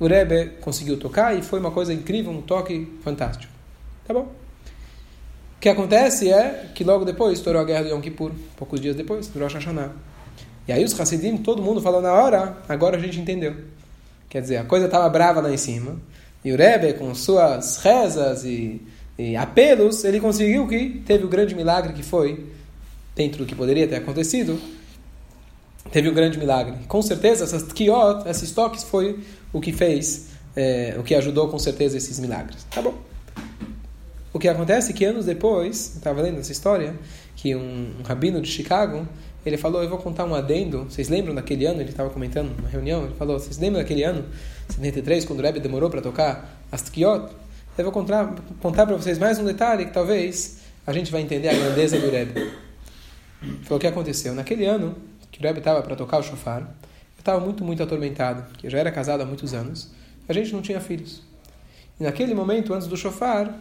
o 0.04 0.08
Rebbe 0.08 0.52
conseguiu 0.62 0.98
tocar 0.98 1.38
e 1.38 1.42
foi 1.42 1.60
uma 1.60 1.72
coisa 1.72 1.94
incrível, 1.94 2.32
um 2.32 2.42
toque 2.42 2.88
fantástico. 3.04 3.52
Tá 4.06 4.14
bom? 4.14 4.22
O 4.22 5.60
que 5.60 5.70
acontece 5.70 6.32
é 6.32 6.70
que 6.76 6.84
logo 6.84 7.06
depois 7.06 7.38
estourou 7.38 7.62
a 7.62 7.66
guerra 7.66 7.84
do 7.84 7.90
Yom 7.90 8.02
Kippur, 8.02 8.32
poucos 8.58 8.82
dias 8.82 8.96
depois, 8.96 9.28
do 9.28 9.40
Rosh 9.40 9.54
Hashanah. 9.54 9.92
E 10.68 10.74
aí 10.74 10.84
os 10.84 11.00
Hassidim, 11.00 11.38
todo 11.38 11.62
mundo 11.62 11.82
falou 11.82 12.02
na 12.02 12.12
hora, 12.12 12.58
agora 12.68 12.98
a 12.98 13.00
gente 13.00 13.20
entendeu. 13.20 13.56
Quer 14.30 14.42
dizer, 14.42 14.58
a 14.58 14.66
coisa 14.66 14.86
estava 14.86 15.08
brava 15.10 15.40
lá 15.40 15.52
em 15.52 15.58
cima. 15.58 15.98
E 16.44 16.52
o 16.52 16.58
Rebbe, 16.58 16.94
com 16.94 17.14
suas 17.16 17.78
rezas 17.78 18.44
e, 18.44 18.82
e 19.18 19.36
apelos, 19.38 20.04
ele 20.04 20.20
conseguiu 20.20 20.68
que 20.68 21.02
teve 21.06 21.24
o 21.24 21.30
grande 21.30 21.56
milagre 21.56 21.94
que 21.94 22.04
foi, 22.04 22.46
dentro 23.16 23.40
do 23.40 23.46
que 23.46 23.56
poderia 23.56 23.88
ter 23.88 23.96
acontecido, 23.96 24.60
teve 25.94 26.10
um 26.10 26.14
grande 26.14 26.40
milagre. 26.40 26.74
Com 26.88 27.04
certeza, 27.04 27.44
essas 27.44 27.72
quiot, 27.72 28.28
esses 28.28 28.52
toques, 28.52 28.84
foi 28.84 29.20
o 29.54 29.62
que 29.62 29.72
fez, 29.72 30.30
é, 30.56 30.96
o 30.98 31.04
que 31.04 31.14
ajudou 31.14 31.48
com 31.50 31.60
certeza 31.60 31.96
esses 31.96 32.20
milagres. 32.20 32.66
Tá 32.72 32.82
bom. 32.82 32.96
O 34.34 34.40
que 34.40 34.48
acontece 34.48 34.92
é 34.92 34.94
que 34.96 35.06
anos 35.06 35.26
depois, 35.26 35.96
estava 35.96 36.20
lendo 36.20 36.40
essa 36.40 36.52
história, 36.52 36.96
que 37.36 37.56
um, 37.56 37.92
um, 38.00 38.04
rabino 38.04 38.42
de 38.42 38.50
Chicago, 38.50 39.08
ele 39.46 39.56
falou, 39.56 39.84
eu 39.84 39.90
vou 39.90 40.00
contar 40.00 40.26
um 40.26 40.34
adendo, 40.34 40.86
vocês 40.86 41.10
lembram 41.10 41.36
daquele 41.36 41.68
ano, 41.68 41.82
ele 41.82 41.92
estava 41.92 42.10
comentando 42.10 42.50
numa 42.58 42.70
reunião, 42.70 43.06
ele 43.06 43.14
falou, 43.14 43.38
vocês 43.38 43.60
lembram 43.60 43.80
daquele 43.80 44.04
ano, 44.04 44.26
73, 44.70 45.26
quando 45.26 45.42
o 45.42 45.42
Rebbe 45.44 45.60
demorou 45.60 45.92
para 45.92 46.02
tocar 46.02 46.60
as 46.72 46.90
quiot? 46.90 47.32
Eu 47.78 47.84
vou 47.84 47.94
contar, 47.94 48.34
contar 48.60 48.88
para 48.88 48.96
vocês 48.96 49.20
mais 49.20 49.38
um 49.38 49.46
detalhe 49.46 49.86
que 49.86 49.94
talvez 49.94 50.58
a 50.88 50.92
gente 50.92 51.12
vai 51.12 51.22
entender 51.22 51.50
a 51.50 51.54
grandeza 51.54 52.00
do 52.00 52.10
Rebbe. 52.10 52.52
Foi 53.64 53.78
o 53.78 53.80
que 53.80 53.86
aconteceu. 53.86 54.34
Naquele 54.34 54.66
ano, 54.66 54.96
que 55.34 55.40
o 55.40 55.44
Rebbe 55.44 55.60
estava 55.60 55.82
para 55.82 55.96
tocar 55.96 56.20
o 56.20 56.24
shofar, 56.24 56.62
eu 56.62 57.20
estava 57.20 57.40
muito, 57.40 57.63
muito 57.63 57.82
atormentado, 57.82 58.46
que 58.58 58.68
eu 58.68 58.72
já 58.72 58.78
era 58.78 58.92
casado 58.92 59.22
há 59.22 59.25
muitos 59.25 59.54
anos, 59.54 59.90
a 60.30 60.32
gente 60.32 60.54
não 60.54 60.62
tinha 60.62 60.80
filhos. 60.80 61.22
E 62.00 62.04
naquele 62.04 62.34
momento, 62.34 62.74
antes 62.74 62.88
do 62.88 62.96
shofar, 62.96 63.54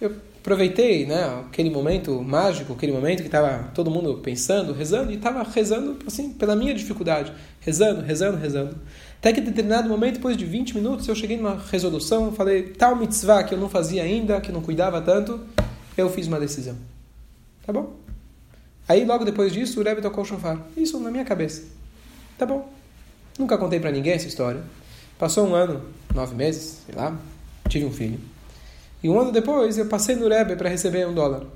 eu 0.00 0.16
aproveitei 0.40 1.06
né, 1.06 1.44
aquele 1.46 1.70
momento 1.70 2.20
mágico, 2.22 2.72
aquele 2.72 2.92
momento 2.92 3.20
que 3.20 3.28
estava 3.28 3.70
todo 3.74 3.90
mundo 3.90 4.18
pensando, 4.22 4.72
rezando, 4.72 5.12
e 5.12 5.14
estava 5.14 5.42
rezando 5.42 5.98
assim, 6.06 6.32
pela 6.32 6.56
minha 6.56 6.74
dificuldade. 6.74 7.32
Rezando, 7.60 8.02
rezando, 8.02 8.38
rezando. 8.38 8.76
Até 9.18 9.32
que 9.32 9.40
em 9.40 9.44
determinado 9.44 9.88
momento, 9.88 10.14
depois 10.14 10.36
de 10.36 10.46
20 10.46 10.74
minutos, 10.74 11.06
eu 11.06 11.14
cheguei 11.14 11.36
numa 11.36 11.62
resolução, 11.70 12.32
falei, 12.32 12.62
tal 12.70 12.96
mitzvah 12.96 13.44
que 13.44 13.54
eu 13.54 13.58
não 13.58 13.68
fazia 13.68 14.02
ainda, 14.02 14.40
que 14.40 14.50
não 14.50 14.62
cuidava 14.62 15.00
tanto, 15.00 15.40
eu 15.96 16.08
fiz 16.08 16.26
uma 16.26 16.40
decisão. 16.40 16.76
Tá 17.66 17.72
bom? 17.72 17.99
Aí, 18.90 19.04
logo 19.04 19.24
depois 19.24 19.52
disso, 19.52 19.80
o 19.80 19.84
Rebbe 19.84 20.02
tocou 20.02 20.24
o 20.24 20.26
shofar. 20.26 20.66
Isso 20.76 20.98
na 20.98 21.12
minha 21.12 21.24
cabeça. 21.24 21.62
Tá 22.36 22.44
bom. 22.44 22.68
Nunca 23.38 23.56
contei 23.56 23.78
para 23.78 23.92
ninguém 23.92 24.14
essa 24.14 24.26
história. 24.26 24.64
Passou 25.16 25.46
um 25.46 25.54
ano, 25.54 25.80
nove 26.12 26.34
meses, 26.34 26.82
sei 26.84 26.96
lá, 26.96 27.16
tive 27.68 27.84
um 27.84 27.92
filho. 27.92 28.18
E 29.00 29.08
um 29.08 29.20
ano 29.20 29.30
depois, 29.30 29.78
eu 29.78 29.86
passei 29.86 30.16
no 30.16 30.28
Rebbe 30.28 30.56
para 30.56 30.68
receber 30.68 31.06
um 31.06 31.14
dólar. 31.14 31.46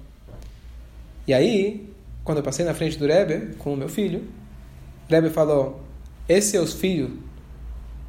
E 1.27 1.35
aí, 1.35 1.93
quando 2.23 2.39
eu 2.39 2.45
passei 2.45 2.65
na 2.65 2.73
frente 2.73 2.97
do 3.01 3.05
Rebbe, 3.05 3.57
com 3.57 3.75
o 3.75 3.77
meu 3.77 3.89
filho, 3.89 4.23
o 5.09 5.13
Rebbe 5.13 5.29
falou, 5.29 5.83
esse 6.29 6.57
é 6.57 6.61
o 6.61 6.67
filho 6.69 7.19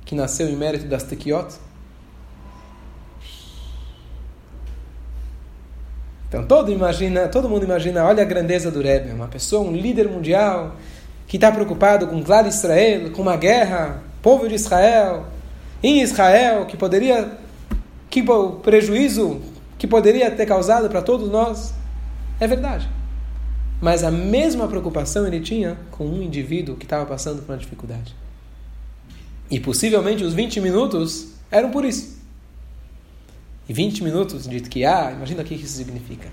que 0.05 0.13
nasceu 0.13 0.47
em 0.47 0.55
mérito 0.55 0.85
das 0.85 1.01
tequiot? 1.01 1.51
Então 6.27 6.45
todo, 6.45 6.71
imagina, 6.71 7.27
todo 7.27 7.49
mundo 7.49 7.63
imagina, 7.63 8.03
olha 8.03 8.23
a 8.23 8.25
grandeza 8.25 8.71
do 8.71 8.81
Rebbe, 8.81 9.11
uma 9.11 9.27
pessoa, 9.27 9.67
um 9.67 9.73
líder 9.73 10.09
mundial, 10.09 10.75
que 11.27 11.37
está 11.37 11.51
preocupado 11.51 12.07
com 12.07 12.23
Clar 12.23 12.47
Israel, 12.47 13.11
com 13.11 13.21
uma 13.21 13.37
guerra, 13.37 14.01
povo 14.21 14.47
de 14.47 14.55
Israel, 14.55 15.25
em 15.81 16.01
Israel, 16.01 16.65
que 16.65 16.75
poderia, 16.75 17.31
que 18.09 18.21
o 18.21 18.51
prejuízo 18.53 19.41
que 19.77 19.87
poderia 19.87 20.31
ter 20.31 20.45
causado 20.45 20.89
para 20.89 21.01
todos 21.01 21.29
nós. 21.29 21.73
É 22.39 22.47
verdade. 22.47 22.89
Mas 23.81 24.03
a 24.03 24.11
mesma 24.11 24.67
preocupação 24.67 25.27
ele 25.27 25.39
tinha 25.39 25.77
com 25.91 26.05
um 26.05 26.21
indivíduo 26.21 26.75
que 26.75 26.85
estava 26.85 27.05
passando 27.05 27.41
por 27.41 27.51
uma 27.51 27.57
dificuldade. 27.57 28.15
E 29.49 29.59
possivelmente 29.59 30.23
os 30.23 30.33
20 30.33 30.59
minutos 30.59 31.33
eram 31.51 31.69
por 31.71 31.85
isso. 31.85 32.14
E 33.67 33.73
20 33.73 34.03
minutos 34.03 34.47
de 34.47 34.61
que 34.61 34.85
ah, 34.85 35.11
imagina 35.15 35.41
o 35.41 35.45
que 35.45 35.55
isso 35.55 35.77
significa. 35.77 36.29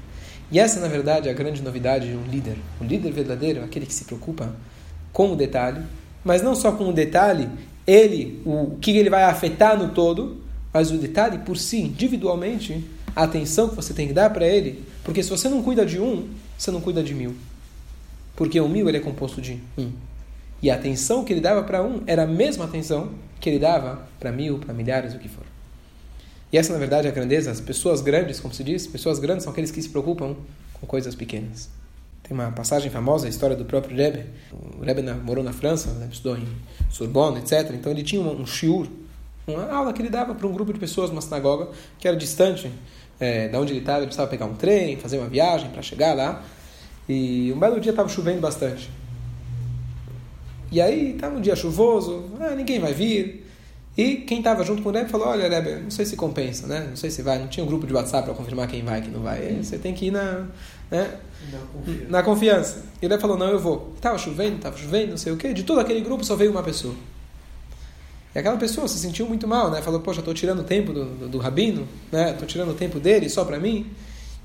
E 0.51 0.59
essa, 0.59 0.81
na 0.81 0.89
verdade, 0.89 1.29
é 1.29 1.31
a 1.31 1.35
grande 1.35 1.63
novidade 1.63 2.11
de 2.11 2.17
um 2.17 2.25
líder. 2.25 2.57
O 2.81 2.85
líder 2.85 3.11
verdadeiro 3.13 3.65
aquele 3.65 3.87
que 3.87 3.95
se 3.95 4.05
preocupa 4.05 4.55
com 5.13 5.33
o 5.33 5.37
detalhe, 5.37 5.83
mas 6.23 6.43
não 6.43 6.55
só 6.55 6.73
com 6.73 6.89
o 6.89 6.93
detalhe, 6.93 7.49
ele, 7.87 8.41
o, 8.45 8.75
o 8.75 8.79
que 8.81 8.91
ele 8.97 9.09
vai 9.09 9.25
afetar 9.25 9.79
no 9.79 9.89
todo, 9.91 10.43
mas 10.73 10.91
o 10.91 10.99
detalhe 10.99 11.39
por 11.39 11.57
si, 11.57 11.81
individualmente, 11.81 12.85
a 13.15 13.25
atenção 13.25 13.69
que 13.69 13.77
você 13.77 13.93
tem 13.93 14.07
que 14.07 14.13
dar 14.13 14.31
para 14.31 14.47
ele, 14.47 14.85
porque 15.05 15.23
se 15.23 15.31
você 15.31 15.49
não 15.49 15.63
cuida 15.63 15.85
de 15.85 15.99
um, 15.99 16.29
você 16.57 16.71
não 16.71 16.81
cuida 16.81 17.03
de 17.03 17.15
mil. 17.15 17.35
Porque 18.37 18.61
o 18.61 18.69
mil 18.69 18.89
ele 18.89 18.99
é 18.99 19.01
composto 19.01 19.41
de 19.41 19.61
um. 19.77 19.91
E 20.63 20.71
a 20.71 20.75
atenção 20.75 21.25
que 21.25 21.33
ele 21.33 21.41
dava 21.41 21.63
para 21.63 21.83
um 21.83 22.03
era 22.07 22.23
a 22.23 22.27
mesma 22.27 22.65
atenção 22.65 23.11
que 23.41 23.51
ele 23.51 23.59
dava 23.59 24.07
para 24.21 24.31
mil, 24.31 24.59
para 24.59 24.73
milhares, 24.73 25.13
o 25.15 25.19
que 25.19 25.29
for. 25.29 25.45
E 26.53 26.59
essa, 26.59 26.73
na 26.73 26.79
verdade, 26.79 27.07
é 27.07 27.11
a 27.11 27.15
grandeza. 27.15 27.51
As 27.51 27.61
pessoas 27.61 28.03
grandes, 28.03 28.39
como 28.39 28.53
se 28.53 28.63
diz, 28.63 28.87
pessoas 28.87 29.19
grandes 29.19 29.45
são 29.45 29.53
aqueles 29.53 29.71
que 29.71 29.81
se 29.81 29.89
preocupam 29.89 30.37
com 30.75 30.87
coisas 30.87 31.15
pequenas. 31.15 31.71
Tem 32.23 32.37
uma 32.37 32.53
passagem 32.53 32.91
famosa, 32.91 33.27
a 33.27 33.31
história 33.31 33.57
do 33.57 33.65
próprio 33.65 33.97
Rebbe. 33.97 34.27
O 34.79 34.85
Rebbe 34.85 35.03
morou 35.25 35.43
na 35.43 35.53
França, 35.53 35.91
né, 35.95 36.09
estudou 36.13 36.37
em 36.37 36.47
Sorbonne, 36.91 37.39
etc. 37.39 37.71
Então 37.73 37.91
ele 37.91 38.03
tinha 38.03 38.21
um, 38.21 38.43
um 38.43 38.47
shiur, 38.47 38.87
uma 39.47 39.73
aula 39.73 39.93
que 39.93 40.03
ele 40.03 40.11
dava 40.11 40.35
para 40.35 40.47
um 40.47 40.53
grupo 40.53 40.73
de 40.73 40.79
pessoas 40.79 41.09
numa 41.11 41.23
sinagoga 41.23 41.71
que 41.99 42.07
era 42.07 42.17
distante 42.17 42.71
é, 43.19 43.49
da 43.49 43.59
onde 43.59 43.73
ele 43.73 43.81
estava. 43.81 43.99
Ele 43.99 44.07
precisava 44.07 44.31
pegar 44.31 44.45
um 44.45 44.55
trem, 44.55 44.97
fazer 44.99 45.19
uma 45.19 45.29
viagem 45.29 45.71
para 45.71 45.81
chegar 45.81 46.15
lá. 46.15 46.45
E 47.09 47.51
um 47.53 47.59
belo 47.59 47.81
dia 47.81 47.91
estava 47.91 48.09
chovendo 48.09 48.41
bastante. 48.41 48.91
E 50.71 50.81
aí 50.81 51.15
estava 51.15 51.37
um 51.37 51.41
dia 51.41 51.57
chuvoso, 51.57 52.31
ah, 52.41 52.55
ninguém 52.55 52.79
vai 52.79 52.95
vir. 52.95 53.47
E 53.97 54.17
quem 54.17 54.39
estava 54.39 54.65
junto 54.65 54.83
com 54.83 54.89
o 54.89 54.93
Rebbe 54.93 55.11
falou: 55.11 55.29
Olha, 55.29 55.49
Rebbe, 55.49 55.83
não 55.83 55.91
sei 55.91 56.07
se 56.07 56.17
compensa, 56.17 56.67
né? 56.67 56.87
Não 56.89 56.97
sei 56.97 57.11
se 57.11 57.21
vai. 57.21 57.39
Não 57.39 57.49
tinha 57.49 57.63
um 57.63 57.67
grupo 57.67 57.87
de 57.87 57.93
WhatsApp 57.93 58.25
para 58.25 58.35
confirmar 58.35 58.67
quem 58.69 58.83
vai 58.83 59.01
e 59.01 59.03
quem 59.03 59.11
não 59.11 59.21
vai. 59.21 59.59
Você 59.63 59.77
tem 59.77 59.93
que 59.93 60.07
ir 60.07 60.11
na, 60.11 60.47
né? 60.91 61.19
na, 61.51 61.59
confiança. 61.59 62.11
na 62.11 62.23
confiança. 62.23 62.85
E 63.03 63.07
o 63.07 63.09
Rebbe 63.09 63.21
falou: 63.21 63.37
Não, 63.37 63.49
eu 63.49 63.59
vou. 63.59 63.93
Estava 63.95 64.17
chovendo, 64.17 64.57
estava 64.57 64.77
chovendo, 64.79 65.11
não 65.11 65.17
sei 65.19 65.33
o 65.33 65.37
quê. 65.37 65.53
De 65.53 65.63
todo 65.63 65.81
aquele 65.81 66.01
grupo 66.01 66.25
só 66.25 66.35
veio 66.35 66.51
uma 66.51 66.63
pessoa. 66.63 66.95
E 68.35 68.39
aquela 68.39 68.57
pessoa 68.57 68.89
se 68.89 68.99
sentiu 68.99 69.27
muito 69.27 69.47
mal, 69.47 69.71
né? 69.71 69.83
Falou: 69.83 70.01
Poxa, 70.01 70.21
estou 70.21 70.33
tirando 70.33 70.61
o 70.61 70.65
tempo 70.65 70.93
do, 70.93 71.05
do, 71.05 71.29
do 71.29 71.39
rabino, 71.39 71.87
né? 72.11 72.31
Estou 72.31 72.49
tirando 72.49 72.71
o 72.71 72.75
tempo 72.75 72.99
dele 72.99 73.29
só 73.29 73.45
para 73.45 73.59
mim. 73.59 73.91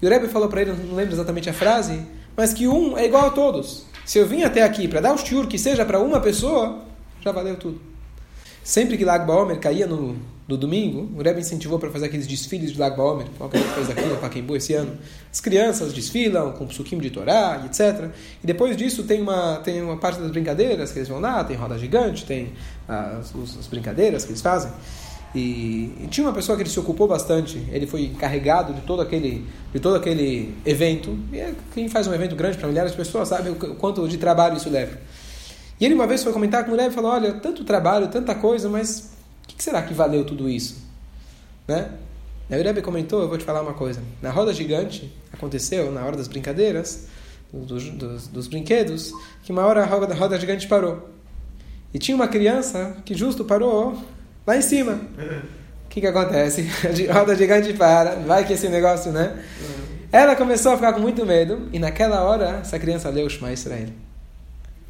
E 0.01 0.05
o 0.05 0.09
Rebbe 0.09 0.27
falou 0.27 0.47
para 0.47 0.61
ele, 0.61 0.73
não 0.73 0.95
lembro 0.95 1.15
exatamente 1.15 1.49
a 1.49 1.53
frase, 1.53 2.01
mas 2.35 2.53
que 2.53 2.67
um 2.67 2.97
é 2.97 3.05
igual 3.05 3.27
a 3.27 3.29
todos. 3.31 3.85
Se 4.05 4.19
eu 4.19 4.27
vim 4.27 4.43
até 4.43 4.61
aqui 4.61 4.87
para 4.87 5.01
dar 5.01 5.13
o 5.13 5.17
shiur 5.17 5.47
que 5.47 5.57
seja 5.57 5.83
para 5.83 5.99
uma 5.99 6.19
pessoa, 6.19 6.83
já 7.21 7.31
valeu 7.31 7.55
tudo. 7.55 7.81
Sempre 8.67 8.97
que 8.97 9.05
Lag 9.05 9.25
Baomer 9.25 9.61
caía 9.61 9.87
no, 9.87 10.17
no 10.45 10.57
domingo, 10.57 11.09
o 11.17 11.23
Rebbe 11.23 11.39
incentivou 11.39 11.79
para 11.79 11.89
fazer 11.89 12.07
aqueles 12.07 12.27
desfiles 12.27 12.73
de 12.73 12.77
Lag 12.77 12.97
Baomer, 12.97 13.25
qual 13.37 13.49
que 13.49 13.55
a 13.55 13.61
gente 13.61 13.73
fez 13.73 13.89
aqui 13.89 14.01
Pacaembu 14.19 14.57
esse 14.57 14.73
ano. 14.73 14.97
As 15.31 15.39
crianças 15.39 15.93
desfilam 15.93 16.51
com 16.51 16.67
psukim 16.67 16.97
de 16.97 17.09
Torá, 17.09 17.63
etc. 17.65 18.09
E 18.43 18.45
depois 18.45 18.75
disso 18.75 19.03
tem 19.03 19.21
uma, 19.21 19.61
tem 19.63 19.81
uma 19.81 19.95
parte 19.95 20.19
das 20.19 20.29
brincadeiras 20.31 20.91
que 20.91 20.99
eles 20.99 21.07
vão 21.07 21.21
lá, 21.21 21.45
tem 21.45 21.55
roda 21.55 21.77
gigante, 21.77 22.25
tem 22.25 22.51
as, 22.85 23.33
as 23.57 23.67
brincadeiras 23.67 24.25
que 24.25 24.31
eles 24.31 24.41
fazem. 24.41 24.69
E, 25.33 25.93
e, 26.03 26.07
tinha 26.09 26.27
uma 26.27 26.33
pessoa 26.33 26.57
que 26.57 26.63
ele 26.63 26.69
se 26.69 26.79
ocupou 26.79 27.07
bastante. 27.07 27.65
Ele 27.71 27.87
foi 27.87 28.03
encarregado 28.03 28.73
de 28.73 28.81
todo 28.81 29.01
aquele, 29.01 29.45
de 29.71 29.79
todo 29.79 29.95
aquele 29.95 30.53
evento. 30.65 31.17
E 31.31 31.39
é, 31.39 31.53
quem 31.73 31.87
faz 31.87 32.05
um 32.05 32.13
evento 32.13 32.35
grande 32.35 32.57
para 32.57 32.67
milhares 32.67 32.91
de 32.91 32.97
pessoas 32.97 33.29
sabe 33.29 33.49
o 33.49 33.55
quanto 33.55 34.05
de 34.09 34.17
trabalho 34.17 34.57
isso 34.57 34.69
leva. 34.69 34.97
E 35.79 35.85
ele 35.85 35.93
uma 35.93 36.07
vez 36.07 36.23
foi 36.23 36.33
comentar 36.33 36.63
com 36.63 36.69
o 36.69 36.71
mulher 36.71 36.89
e 36.89 36.93
falou: 36.93 37.11
Olha, 37.11 37.33
tanto 37.33 37.63
trabalho, 37.63 38.07
tanta 38.07 38.33
coisa, 38.33 38.67
mas 38.67 39.11
o 39.43 39.47
que 39.47 39.63
será 39.63 39.81
que 39.81 39.93
valeu 39.93 40.25
tudo 40.25 40.49
isso? 40.49 40.83
Né? 41.67 41.91
Aí 42.49 42.59
o 42.59 42.63
Rebbe 42.63 42.81
comentou: 42.81 43.21
Eu 43.21 43.29
vou 43.29 43.37
te 43.37 43.43
falar 43.43 43.61
uma 43.61 43.73
coisa. 43.73 44.01
Na 44.21 44.31
roda 44.31 44.53
gigante, 44.53 45.13
aconteceu, 45.31 45.91
na 45.91 46.03
hora 46.05 46.17
das 46.17 46.27
brincadeiras, 46.27 47.07
dos, 47.51 47.89
dos, 47.89 48.27
dos 48.27 48.47
brinquedos, 48.47 49.11
que 49.43 49.51
uma 49.51 49.65
hora 49.65 49.83
a 49.83 49.85
roda, 49.85 50.13
a 50.13 50.17
roda 50.17 50.39
gigante 50.39 50.67
parou. 50.67 51.09
E 51.93 51.99
tinha 51.99 52.15
uma 52.15 52.27
criança 52.27 52.97
que 53.05 53.15
justo 53.15 53.45
parou 53.45 54.01
lá 54.45 54.57
em 54.57 54.61
cima. 54.61 54.93
O 54.93 55.89
que, 55.89 56.01
que 56.01 56.07
acontece? 56.07 56.67
A 57.09 57.13
roda 57.13 57.35
gigante 57.35 57.73
para, 57.73 58.15
vai 58.15 58.45
que 58.45 58.53
esse 58.53 58.67
negócio, 58.67 59.11
né? 59.11 59.43
Ela 60.11 60.35
começou 60.35 60.73
a 60.73 60.75
ficar 60.75 60.93
com 60.93 60.99
muito 60.99 61.25
medo, 61.25 61.67
e 61.73 61.79
naquela 61.79 62.21
hora, 62.23 62.59
essa 62.61 62.77
criança 62.77 63.09
leu 63.09 63.25
o 63.25 63.29
Shema 63.29 63.51
Israel. 63.51 63.89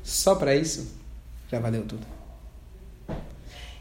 Só 0.08 0.36
para 0.36 0.56
isso, 0.56 0.88
já 1.52 1.60
valeu 1.60 1.84
tudo. 1.84 2.08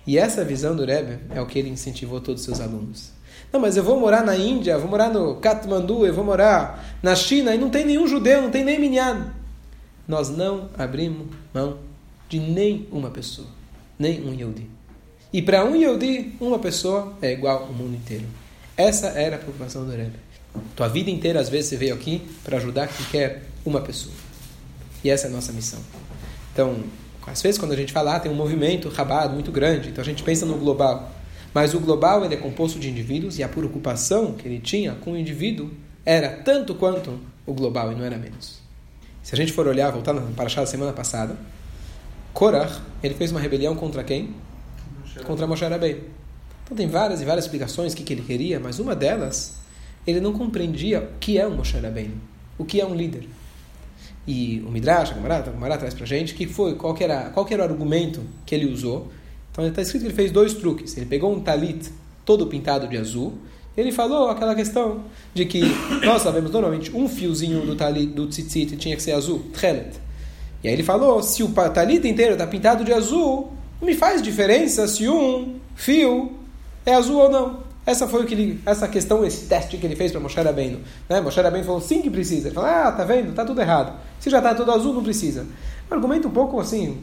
E 0.04 0.18
essa 0.18 0.45
visão 0.45 0.75
do 0.75 0.85
Rebbe 0.85 1.21
é 1.30 1.40
o 1.40 1.47
que 1.47 1.56
ele 1.56 1.68
incentivou 1.68 2.21
todos 2.21 2.40
os 2.40 2.47
seus 2.47 2.61
alunos. 2.61 3.11
Não, 3.52 3.61
mas 3.61 3.76
eu 3.76 3.85
vou 3.85 4.00
morar 4.00 4.25
na 4.25 4.37
Índia, 4.37 4.76
vou 4.76 4.90
morar 4.90 5.09
no 5.09 5.37
Katmandu, 5.37 6.04
eu 6.04 6.12
vou 6.12 6.25
morar 6.25 6.99
na 7.00 7.14
China 7.14 7.54
e 7.54 7.59
não 7.59 7.71
tem 7.71 7.87
nenhum 7.87 8.09
judeu, 8.09 8.42
não 8.42 8.50
tem 8.50 8.64
nem 8.64 8.76
minyan. 8.76 9.33
Nós 10.09 10.28
não 10.28 10.68
abrimos 10.76 11.28
mão 11.54 11.78
de 12.28 12.40
nenhuma 12.40 13.09
pessoa, 13.09 13.47
nem 13.97 14.21
um 14.21 14.35
Yehudi. 14.35 14.68
E 15.33 15.40
para 15.40 15.64
um 15.64 15.76
Yehudi, 15.76 16.35
uma 16.40 16.59
pessoa 16.59 17.16
é 17.23 17.33
igual 17.33 17.62
ao 17.62 17.73
mundo 17.73 17.95
inteiro. 17.95 18.26
Essa 18.76 19.11
era 19.11 19.37
a 19.37 19.38
preocupação 19.38 19.85
do 19.85 19.92
Rebbe. 19.92 20.18
Tua 20.75 20.88
vida 20.88 21.09
inteira, 21.09 21.38
às 21.38 21.49
vezes, 21.49 21.68
você 21.68 21.76
veio 21.76 21.95
aqui 21.95 22.21
para 22.42 22.56
ajudar 22.56 22.88
quem 22.88 23.06
quer 23.06 23.45
uma 23.64 23.80
pessoa. 23.80 24.14
E 25.04 25.11
essa 25.11 25.28
é 25.28 25.30
a 25.30 25.33
nossa 25.33 25.52
missão. 25.52 25.78
Então, 26.56 26.82
às 27.26 27.42
vezes, 27.42 27.58
quando 27.58 27.72
a 27.72 27.76
gente 27.76 27.92
fala, 27.92 28.16
ah, 28.16 28.20
tem 28.20 28.32
um 28.32 28.34
movimento 28.34 28.88
rabado 28.88 29.34
muito 29.34 29.52
grande, 29.52 29.90
então 29.90 30.00
a 30.00 30.04
gente 30.06 30.22
pensa 30.22 30.46
no 30.46 30.56
global. 30.56 31.12
Mas 31.52 31.75
o 31.75 31.80
global 31.80 32.25
ele 32.25 32.32
é 32.32 32.38
composto 32.38 32.78
de 32.78 32.88
indivíduos 32.88 33.38
e 33.38 33.42
a 33.42 33.48
preocupação 33.48 34.32
que 34.32 34.48
ele 34.48 34.58
tinha 34.58 34.94
com 34.94 35.12
o 35.12 35.16
indivíduo 35.18 35.70
era 36.02 36.30
tanto 36.30 36.75
quanto 36.75 37.20
o 37.44 37.52
global 37.52 37.92
e 37.92 37.94
não 37.94 38.06
era 38.06 38.16
menos. 38.16 38.58
Se 39.22 39.34
a 39.34 39.36
gente 39.36 39.52
for 39.52 39.66
olhar, 39.66 39.90
voltar 39.90 40.14
para 40.14 40.22
Parashá 40.34 40.62
da 40.62 40.66
semana 40.66 40.94
passada, 40.94 41.36
Korach, 42.32 42.80
ele 43.02 43.12
fez 43.12 43.30
uma 43.30 43.40
rebelião 43.40 43.76
contra 43.76 44.02
quem? 44.02 44.34
contra 45.25 45.46
Moshe 45.46 45.64
Rabbeinu. 45.64 46.04
Então 46.64 46.75
tem 46.75 46.88
várias 46.88 47.20
e 47.20 47.25
várias 47.26 47.44
explicações 47.44 47.92
o 47.92 47.96
que, 47.96 48.02
que 48.02 48.14
ele 48.14 48.22
queria, 48.22 48.58
mas 48.58 48.78
uma 48.78 48.96
delas, 48.96 49.58
ele 50.06 50.20
não 50.20 50.32
compreendia 50.32 51.00
o 51.00 51.18
que 51.20 51.38
é 51.38 51.46
um 51.46 51.54
Moshe 51.54 51.76
Rabbeinu, 51.76 52.18
o 52.56 52.64
que 52.64 52.80
é 52.80 52.86
um 52.86 52.94
líder. 52.94 53.28
E 54.26 54.62
o 54.66 54.71
Midrash, 54.71 55.12
a 55.12 55.14
Gemara, 55.14 55.38
a 55.38 55.42
Gemara 55.45 55.78
traz 55.78 55.95
pra 55.95 56.04
gente 56.04 56.35
que 56.35 56.47
foi, 56.47 56.75
qual 56.75 56.95
que, 56.95 57.04
era, 57.04 57.30
qual 57.30 57.47
que 57.47 57.54
era 57.54 57.62
o 57.62 57.66
argumento 57.66 58.23
que 58.45 58.54
ele 58.54 58.66
usou. 58.66 59.09
Então 59.52 59.66
está 59.66 59.83
escrito 59.83 60.02
que 60.02 60.09
ele 60.09 60.14
fez 60.14 60.33
dois 60.33 60.54
truques. 60.54 60.97
Ele 60.97 61.06
pegou 61.06 61.33
um 61.33 61.40
talit 61.40 61.90
todo 62.25 62.47
pintado 62.47 62.88
de 62.88 62.97
azul, 62.97 63.35
e 63.76 63.80
ele 63.80 63.92
falou 63.92 64.28
aquela 64.28 64.54
questão 64.54 65.02
de 65.33 65.45
que 65.45 65.62
nós 66.04 66.23
sabemos 66.23 66.50
normalmente 66.50 66.95
um 66.95 67.09
fiozinho 67.09 67.64
do 67.64 67.76
talit, 67.76 68.06
do 68.06 68.26
tzitzit 68.26 68.76
tinha 68.76 68.97
que 68.97 69.02
ser 69.02 69.12
azul, 69.12 69.42
tchelet. 69.52 70.00
E 70.64 70.68
aí 70.68 70.75
ele 70.75 70.83
falou, 70.83 71.23
se 71.23 71.42
o 71.42 71.49
talit 71.49 72.06
inteiro 72.09 72.33
está 72.33 72.47
pintado 72.47 72.85
de 72.85 72.92
azul, 72.92 73.52
não 73.80 73.87
me 73.87 73.95
faz 73.95 74.21
diferença 74.21 74.88
se 74.88 75.09
um 75.09 75.61
fio 75.76 76.33
é 76.85 76.95
azul 76.95 77.21
ou 77.21 77.30
não. 77.30 77.65
Essa 77.87 78.09
foi 78.09 78.25
o 78.25 78.26
que 78.26 78.35
ele, 78.35 78.61
essa 78.66 78.88
questão, 78.88 79.25
esse 79.25 79.47
teste 79.47 79.76
que 79.76 79.87
ele 79.87 79.95
fez 79.95 80.11
para 80.11 80.21
Moshe 80.21 80.38
Rabbeinu. 80.40 80.81
Né? 81.09 81.21
Moshe 81.21 81.40
Rabbeinu 81.40 81.64
falou 81.64 81.81
sim 81.81 82.02
que 82.02 82.11
precisa. 82.11 82.49
Ele 82.49 82.55
falou, 82.55 82.69
ah, 82.69 82.90
tá 82.90 83.05
vendo? 83.05 83.33
Tá 83.33 83.45
tudo 83.45 83.61
errado. 83.61 83.93
Se 84.19 84.28
já 84.28 84.43
tá 84.43 84.52
tudo 84.55 84.73
azul, 84.73 84.93
não 84.93 85.05
precisa. 85.05 85.47
Um 85.88 85.95
argumento 85.95 86.26
um 86.26 86.33
pouco 86.33 86.59
assim, 86.59 86.99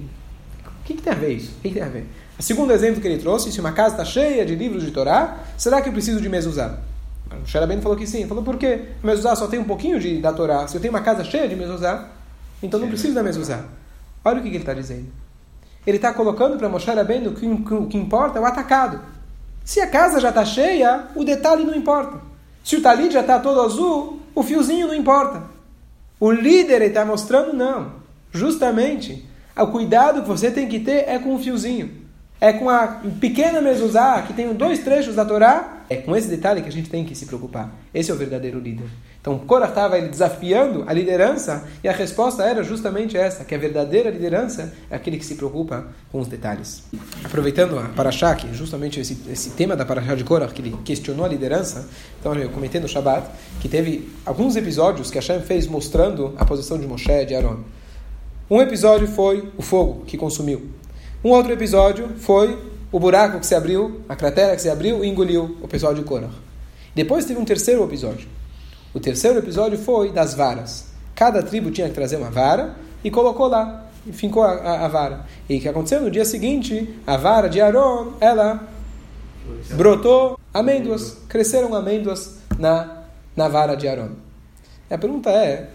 o 0.66 0.84
que, 0.84 0.96
que 0.96 1.02
tem 1.02 1.13
a 1.13 1.16
ver 1.16 1.36
isso? 1.36 1.52
O 1.58 1.62
que, 1.62 1.70
que 1.70 1.75
tem 1.75 1.84
a 1.84 1.88
ver? 1.88 2.06
O 2.38 2.44
segundo 2.44 2.74
exemplo 2.74 3.00
que 3.00 3.08
ele 3.08 3.18
trouxe, 3.18 3.50
se 3.50 3.60
uma 3.62 3.72
casa 3.72 3.94
está 3.94 4.04
cheia 4.04 4.46
de 4.46 4.56
livros 4.56 4.84
de 4.84 4.92
Torá, 4.92 5.38
será 5.58 5.82
que 5.82 5.88
eu 5.88 5.94
preciso 5.94 6.20
de 6.20 6.28
mezuzá? 6.28 6.80
O 7.42 7.48
Sherabem 7.48 7.80
falou 7.80 7.98
que 7.98 8.06
sim. 8.06 8.20
Ele 8.20 8.28
falou, 8.28 8.44
por 8.44 8.58
quê? 8.58 8.82
Mezuzá 9.02 9.36
só 9.38 9.48
tem 9.48 9.60
um 9.60 9.63
pouquinho 9.63 10.00
de, 10.00 10.20
da 10.20 10.34
Torá. 10.34 10.68
Se 10.68 10.75
eu 10.75 10.82
tenho 10.82 10.94
uma 10.94 11.02
casa 11.02 11.24
cheia 11.24 11.48
de 11.48 11.56
mezuzá, 11.56 12.10
então 12.62 12.78
não 12.78 12.90
preciso 12.90 13.13
da 13.13 13.24
mezuzá. 13.24 13.63
Olha 14.25 14.40
o 14.40 14.44
que, 14.44 14.50
que 14.50 14.56
ele 14.56 14.63
está 14.63 14.74
dizendo. 14.74 15.08
Ele 15.88 15.98
está 15.98 16.13
colocando 16.13 16.58
para 16.58 16.68
Moshe 16.70 16.92
Rabbeinu 16.92 17.34
que 17.34 17.46
o 17.46 17.88
que 17.88 17.98
importa 17.98 18.38
é 18.38 18.42
o 18.42 18.46
atacado. 18.46 19.00
Se 19.63 19.79
a 19.79 19.88
casa 19.88 20.20
já 20.20 20.29
está 20.29 20.43
cheia, 20.43 21.08
o 21.15 21.24
detalhe 21.24 21.63
não 21.63 21.75
importa. 21.75 22.22
Se 22.63 22.75
o 22.75 22.82
talit 22.82 23.13
já 23.13 23.22
está 23.22 23.39
todo 23.39 23.62
azul, 23.62 24.20
o 24.36 24.43
fiozinho 24.43 24.88
não 24.88 24.96
importa. 24.96 25.43
O 26.20 26.32
líder 26.32 26.82
está 26.82 27.05
mostrando, 27.05 27.53
não. 27.53 27.93
Justamente, 28.32 29.27
o 29.58 29.67
cuidado 29.67 30.22
que 30.22 30.27
você 30.27 30.50
tem 30.50 30.67
que 30.67 30.79
ter 30.79 31.08
é 31.08 31.20
com 31.20 31.36
o 31.36 31.39
fiozinho 31.39 32.03
é 32.43 32.51
com 32.51 32.70
a 32.70 33.00
pequena 33.22 33.62
mezuzá, 33.62 34.22
que 34.22 34.34
tem 34.34 34.53
dois 34.53 34.79
trechos 34.79 35.15
da 35.15 35.24
Torá, 35.24 35.86
é 35.89 35.96
com 35.96 36.13
esse 36.13 36.27
detalhe 36.27 36.62
que 36.62 36.67
a 36.67 36.72
gente 36.74 36.89
tem 36.89 37.05
que 37.05 37.15
se 37.15 37.25
preocupar. 37.25 37.72
Esse 37.93 38.12
é 38.12 38.13
o 38.13 38.17
verdadeiro 38.17 38.60
líder. 38.60 38.86
Então, 39.24 39.39
Korah 39.39 39.70
estava 39.70 40.01
desafiando 40.01 40.84
a 40.86 40.92
liderança 40.92 41.63
e 41.82 41.88
a 41.88 41.94
resposta 41.94 42.44
era 42.44 42.62
justamente 42.62 43.15
essa, 43.15 43.46
que 43.46 43.56
a 43.56 43.58
verdadeira 43.58 44.10
liderança 44.10 44.74
é 44.92 44.98
aquele 44.98 45.18
que 45.18 45.25
se 45.25 45.36
preocupa 45.36 45.88
com 46.12 46.20
os 46.20 46.27
detalhes. 46.27 46.84
Aproveitando 47.24 47.80
a 47.80 47.84
Parashá, 47.84 48.36
que 48.36 48.53
justamente 48.53 49.00
esse, 49.00 49.18
esse 49.32 49.51
tema 49.51 49.77
da 49.77 49.86
Parashá 49.86 50.13
de 50.13 50.25
Korah, 50.25 50.48
que 50.48 50.62
ele 50.62 50.75
questionou 50.84 51.25
a 51.25 51.30
liderança, 51.30 51.88
então 52.20 52.36
eu 52.36 52.50
comentei 52.50 52.82
no 52.82 52.88
Shabbat 52.89 53.25
que 53.62 53.70
teve 53.70 54.12
alguns 54.25 54.58
episódios 54.58 55.10
que 55.10 55.18
Hashem 55.18 55.39
fez 55.39 55.68
mostrando 55.68 56.34
a 56.38 56.44
posição 56.44 56.77
de 56.77 56.86
Moshe 56.86 57.10
e 57.10 57.25
de 57.25 57.34
Aaron. 57.34 57.60
Um 58.51 58.62
episódio 58.62 59.08
foi 59.08 59.48
o 59.58 59.62
fogo 59.62 60.03
que 60.06 60.18
consumiu. 60.18 60.70
Um 61.24 61.30
outro 61.30 61.53
episódio 61.53 62.10
foi 62.18 62.60
o 62.92 63.00
buraco 63.00 63.39
que 63.39 63.48
se 63.48 63.56
abriu, 63.56 64.01
a 64.10 64.18
cratera 64.18 64.53
que 64.53 64.62
se 64.62 64.70
abriu 64.70 65.01
e 65.01 65.08
engoliu 65.08 65.58
o 65.62 65.68
pessoal 65.70 65.94
de 65.94 66.01
Korah. 66.01 66.30
Depois 66.94 67.24
teve 67.24 67.39
um 67.39 67.46
terceiro 67.46 67.86
episódio. 67.86 68.27
O 68.93 69.00
terceiro 69.00 69.39
episódio 69.39 69.77
foi 69.77 70.12
das 70.12 70.35
varas. 70.35 70.85
Cada 71.15 71.41
tribo 71.41 71.71
tinha 71.71 71.88
que 71.89 71.95
trazer 71.95 72.17
uma 72.17 72.29
vara 72.29 72.75
e 73.03 73.09
colocou 73.09 73.47
lá, 73.47 73.88
e 74.05 74.13
fincou 74.13 74.43
a, 74.43 74.51
a, 74.51 74.85
a 74.85 74.88
vara. 74.88 75.25
E 75.50 75.57
o 75.57 75.62
que 75.62 75.67
aconteceu 75.67 76.01
no 76.01 76.12
dia 76.12 76.25
seguinte, 76.25 76.93
a 77.05 77.17
vara 77.17 77.47
de 77.47 77.59
Aaron, 77.59 78.13
ela 78.19 78.67
brotou 79.71 80.39
amêndoas, 80.53 81.17
cresceram 81.27 81.73
amêndoas 81.73 82.38
na, 82.59 83.03
na 83.35 83.47
vara 83.47 83.75
de 83.75 83.88
Aaron. 83.88 84.12
A 84.89 84.97
pergunta 84.97 85.31
é, 85.31 85.69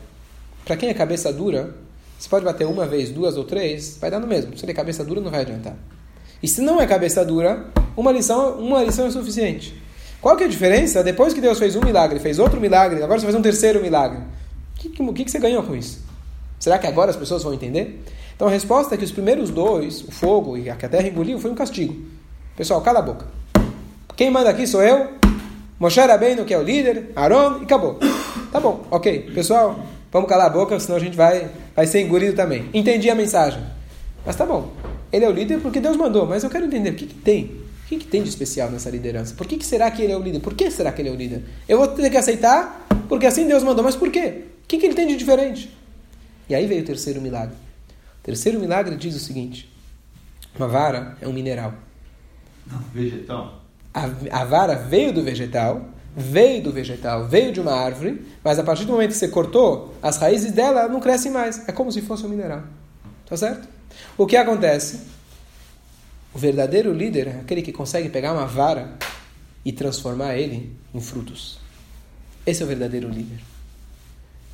para 0.64 0.76
quem 0.76 0.88
é 0.88 0.94
cabeça 0.94 1.32
dura, 1.32 1.75
você 2.16 2.28
pode 2.28 2.44
bater 2.44 2.66
uma 2.66 2.87
vez, 2.87 3.10
duas 3.10 3.37
ou 3.37 3.44
três, 3.44 3.98
vai 4.00 4.10
dar 4.10 4.20
no 4.20 4.26
mesmo. 4.28 4.56
Se 4.56 4.64
ele 4.64 4.72
é 4.72 4.75
cabeça 4.75 5.04
dura, 5.04 5.20
não 5.20 5.30
vai 5.30 5.40
adiantar. 5.40 5.76
E 6.40 6.46
se 6.46 6.60
não 6.60 6.80
é 6.80 6.87
cabeça 6.87 7.25
dura, 7.25 7.66
uma 7.96 8.12
lição, 8.12 8.58
uma 8.60 8.84
lição 8.84 9.06
é 9.06 9.10
suficiente. 9.10 9.88
Qual 10.20 10.37
que 10.37 10.42
é 10.42 10.46
a 10.46 10.50
diferença? 10.50 11.02
Depois 11.02 11.32
que 11.32 11.40
Deus 11.40 11.58
fez 11.58 11.76
um 11.76 11.80
milagre, 11.80 12.18
fez 12.18 12.38
outro 12.38 12.60
milagre, 12.60 13.02
agora 13.02 13.20
você 13.20 13.26
faz 13.26 13.37
um 13.37 13.42
terceiro 13.42 13.80
milagre. 13.80 14.18
O 14.18 14.80
que, 14.80 14.88
que, 14.88 15.25
que 15.25 15.30
você 15.30 15.38
ganhou 15.38 15.62
com 15.62 15.75
isso? 15.75 16.04
Será 16.58 16.78
que 16.78 16.87
agora 16.87 17.10
as 17.10 17.16
pessoas 17.16 17.42
vão 17.42 17.54
entender? 17.54 18.02
Então 18.34 18.48
a 18.48 18.50
resposta 18.50 18.94
é 18.94 18.98
que 18.98 19.04
os 19.04 19.12
primeiros 19.12 19.50
dois, 19.50 20.02
o 20.02 20.10
fogo 20.10 20.56
e 20.56 20.68
a 20.68 20.76
que 20.76 20.87
a 20.87 20.88
terra 20.88 21.08
engoliu, 21.08 21.38
foi 21.38 21.50
um 21.50 21.54
castigo. 21.54 21.96
Pessoal, 22.56 22.80
cala 22.80 22.98
a 22.98 23.02
boca. 23.02 23.26
Quem 24.16 24.30
manda 24.30 24.50
aqui 24.50 24.66
sou 24.66 24.82
eu, 24.82 25.08
Moshe 25.78 26.00
Rabbeinu, 26.00 26.44
que 26.44 26.52
é 26.52 26.58
o 26.58 26.62
líder, 26.62 27.12
Aaron, 27.14 27.60
e 27.60 27.62
acabou. 27.64 27.98
Tá 28.50 28.58
bom, 28.58 28.84
ok. 28.90 29.30
Pessoal, 29.34 29.78
vamos 30.10 30.28
calar 30.28 30.46
a 30.46 30.50
boca, 30.50 30.78
senão 30.80 30.96
a 30.96 31.00
gente 31.00 31.16
vai 31.16 31.48
vai 31.76 31.87
ser 31.87 32.00
engolido 32.00 32.34
também. 32.34 32.68
Entendi 32.75 33.08
a 33.08 33.14
mensagem. 33.14 33.62
Mas 34.26 34.34
tá 34.34 34.44
bom. 34.44 34.72
Ele 35.12 35.25
é 35.25 35.28
o 35.28 35.32
líder 35.32 35.60
porque 35.60 35.80
Deus 35.80 35.96
mandou, 35.96 36.26
mas 36.26 36.42
eu 36.42 36.50
quero 36.50 36.66
entender 36.66 36.90
o 36.90 36.94
que, 36.94 37.06
que 37.06 37.14
tem. 37.14 37.67
O 37.88 37.90
que, 37.90 37.97
que 37.97 38.07
tem 38.07 38.23
de 38.23 38.28
especial 38.28 38.71
nessa 38.71 38.90
liderança? 38.90 39.35
Por 39.35 39.47
que, 39.47 39.57
que 39.57 39.64
será 39.64 39.90
que 39.90 40.02
ele 40.02 40.12
é 40.12 40.16
o 40.16 40.21
líder? 40.21 40.40
Por 40.40 40.52
que 40.52 40.71
será 40.71 40.92
que 40.92 41.00
ele 41.00 41.09
é 41.09 41.12
o 41.12 41.14
líder? 41.14 41.42
Eu 41.66 41.78
vou 41.78 41.88
ter 41.88 42.11
que 42.11 42.18
aceitar 42.18 42.87
porque 43.09 43.25
assim 43.25 43.49
Deus 43.49 43.62
mandou, 43.62 43.83
mas 43.83 43.97
por 43.97 44.11
quê? 44.11 44.45
O 44.62 44.68
que, 44.68 44.76
que 44.76 44.85
ele 44.85 44.95
tem 44.95 45.07
de 45.07 45.16
diferente? 45.16 45.75
E 46.51 46.55
aí 46.55 46.66
veio 46.66 46.83
o 46.83 46.85
terceiro 46.85 47.18
milagre. 47.18 47.57
O 48.20 48.22
terceiro 48.22 48.61
milagre 48.61 48.94
diz 48.94 49.16
o 49.16 49.18
seguinte: 49.18 49.72
uma 50.55 50.68
vara 50.68 51.16
é 51.18 51.27
um 51.27 51.33
mineral. 51.33 51.72
Não, 52.66 52.79
vegetal. 52.92 53.64
A, 53.94 54.05
a 54.33 54.44
vara 54.44 54.74
veio 54.74 55.11
do 55.11 55.22
vegetal 55.22 55.88
veio 56.14 56.61
do 56.62 56.72
vegetal, 56.72 57.29
veio 57.29 57.53
de 57.53 57.61
uma 57.61 57.72
árvore, 57.72 58.27
mas 58.42 58.59
a 58.59 58.64
partir 58.64 58.85
do 58.85 58.92
momento 58.92 59.12
que 59.12 59.16
você 59.16 59.29
cortou, 59.29 59.94
as 60.03 60.16
raízes 60.16 60.51
dela 60.51 60.88
não 60.88 60.98
crescem 61.01 61.31
mais. 61.31 61.66
É 61.68 61.72
como 61.72 61.92
se 61.92 62.03
fosse 62.03 62.27
um 62.27 62.29
mineral. 62.29 62.64
Tá 63.24 63.37
certo? 63.37 63.68
O 64.16 64.27
que 64.27 64.37
acontece? 64.37 65.01
O 66.33 66.38
verdadeiro 66.38 66.93
líder 66.93 67.29
é 67.29 67.41
aquele 67.41 67.62
que 67.62 67.73
consegue 67.73 68.09
pegar 68.09 68.33
uma 68.33 68.47
vara 68.47 68.97
e 69.64 69.73
transformar 69.73 70.37
ele 70.37 70.77
em 70.95 71.01
frutos. 71.01 71.59
Esse 72.47 72.62
é 72.62 72.64
o 72.64 72.69
verdadeiro 72.69 73.09
líder. 73.09 73.41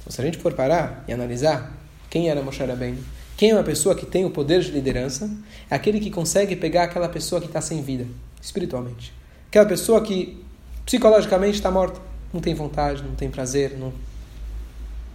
Então, 0.01 0.13
se 0.13 0.21
a 0.21 0.25
gente 0.25 0.39
for 0.39 0.53
parar 0.53 1.05
e 1.09 1.13
analisar 1.13 1.73
quem 2.11 2.29
era 2.29 2.43
Moshe 2.43 2.63
Rabbeinu, 2.65 3.03
quem 3.37 3.51
é 3.51 3.55
uma 3.55 3.65
pessoa 3.65 3.95
que 3.95 4.07
tem 4.07 4.25
o 4.25 4.31
poder 4.31 4.61
de 4.61 4.71
liderança, 4.71 5.31
é 5.71 5.75
aquele 5.75 5.99
que 5.99 6.11
consegue 6.11 6.55
pegar 6.55 6.85
aquela 6.85 7.09
pessoa 7.09 7.41
que 7.41 7.49
está 7.49 7.61
sem 7.61 7.83
vida, 7.83 8.07
espiritualmente. 8.41 9.13
Aquela 9.49 9.67
pessoa 9.67 10.01
que 10.01 10.43
psicologicamente 10.85 11.57
está 11.57 11.71
morta. 11.71 12.01
Não 12.33 12.41
tem 12.41 12.55
vontade, 12.55 13.03
não 13.03 13.15
tem 13.15 13.31
prazer, 13.31 13.77
não, 13.79 13.93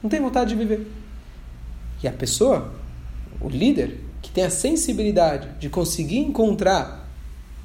não 0.02 0.10
tem 0.10 0.19
vontade 0.19 0.52
de 0.52 0.56
viver. 0.56 0.88
E 2.02 2.08
a 2.08 2.12
pessoa, 2.12 2.74
o 3.41 3.50
líder, 3.50 4.00
que 4.21 4.32
tem 4.32 4.43
a 4.43 4.49
sensibilidade 4.49 5.49
de 5.60 5.69
conseguir 5.69 6.19
encontrar 6.19 7.08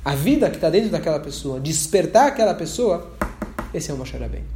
a 0.05 0.15
vida 0.15 0.51
que 0.51 0.57
está 0.57 0.69
dentro 0.69 0.91
daquela 0.91 1.19
pessoa, 1.19 1.59
despertar 1.59 2.29
aquela 2.29 2.55
pessoa, 2.55 3.11
esse 3.73 3.91
é 3.91 3.95
o 3.95 3.97
Moshe 3.97 4.17
Rabbeinu. 4.17 4.47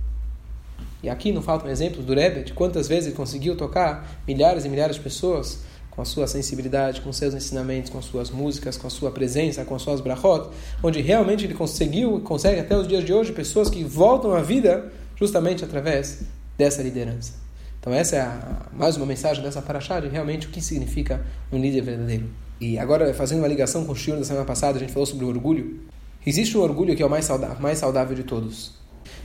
E 1.02 1.08
aqui 1.08 1.32
não 1.32 1.40
faltam 1.40 1.70
exemplos 1.70 2.04
do 2.04 2.14
Rebbe, 2.14 2.42
de 2.42 2.52
quantas 2.52 2.88
vezes 2.88 3.06
ele 3.06 3.16
conseguiu 3.16 3.56
tocar 3.56 4.20
milhares 4.26 4.64
e 4.64 4.68
milhares 4.68 4.96
de 4.96 5.02
pessoas 5.02 5.60
com 5.90 6.02
a 6.02 6.04
sua 6.04 6.26
sensibilidade, 6.26 7.00
com 7.00 7.12
seus 7.12 7.34
ensinamentos, 7.34 7.90
com 7.90 8.00
suas 8.02 8.30
músicas, 8.30 8.76
com 8.76 8.86
a 8.86 8.90
sua 8.90 9.10
presença, 9.10 9.64
com 9.64 9.74
as 9.74 9.82
suas 9.82 10.00
brachot, 10.00 10.50
onde 10.82 11.00
realmente 11.00 11.44
ele 11.44 11.54
conseguiu, 11.54 12.20
consegue 12.20 12.60
até 12.60 12.76
os 12.76 12.86
dias 12.86 13.04
de 13.04 13.12
hoje, 13.12 13.32
pessoas 13.32 13.70
que 13.70 13.82
voltam 13.82 14.34
à 14.34 14.40
vida 14.40 14.92
justamente 15.16 15.64
através 15.64 16.22
dessa 16.56 16.82
liderança. 16.82 17.47
Então 17.80 17.92
essa 17.92 18.16
é 18.16 18.20
a, 18.20 18.66
mais 18.72 18.96
uma 18.96 19.06
mensagem 19.06 19.42
dessa 19.42 19.62
paraxá 19.62 20.00
de 20.00 20.08
realmente 20.08 20.46
o 20.46 20.50
que 20.50 20.60
significa 20.60 21.24
um 21.52 21.58
líder 21.58 21.82
verdadeiro. 21.82 22.28
E 22.60 22.78
agora, 22.78 23.12
fazendo 23.14 23.38
uma 23.38 23.48
ligação 23.48 23.84
com 23.84 23.92
o 23.92 23.96
Shiro 23.96 24.18
da 24.18 24.24
semana 24.24 24.44
passada, 24.44 24.76
a 24.76 24.80
gente 24.80 24.92
falou 24.92 25.06
sobre 25.06 25.24
o 25.24 25.28
orgulho. 25.28 25.80
Existe 26.26 26.58
um 26.58 26.60
orgulho 26.60 26.96
que 26.96 27.02
é 27.02 27.06
o 27.06 27.10
mais 27.10 27.24
saudável, 27.24 27.56
mais 27.60 27.78
saudável 27.78 28.16
de 28.16 28.24
todos. 28.24 28.72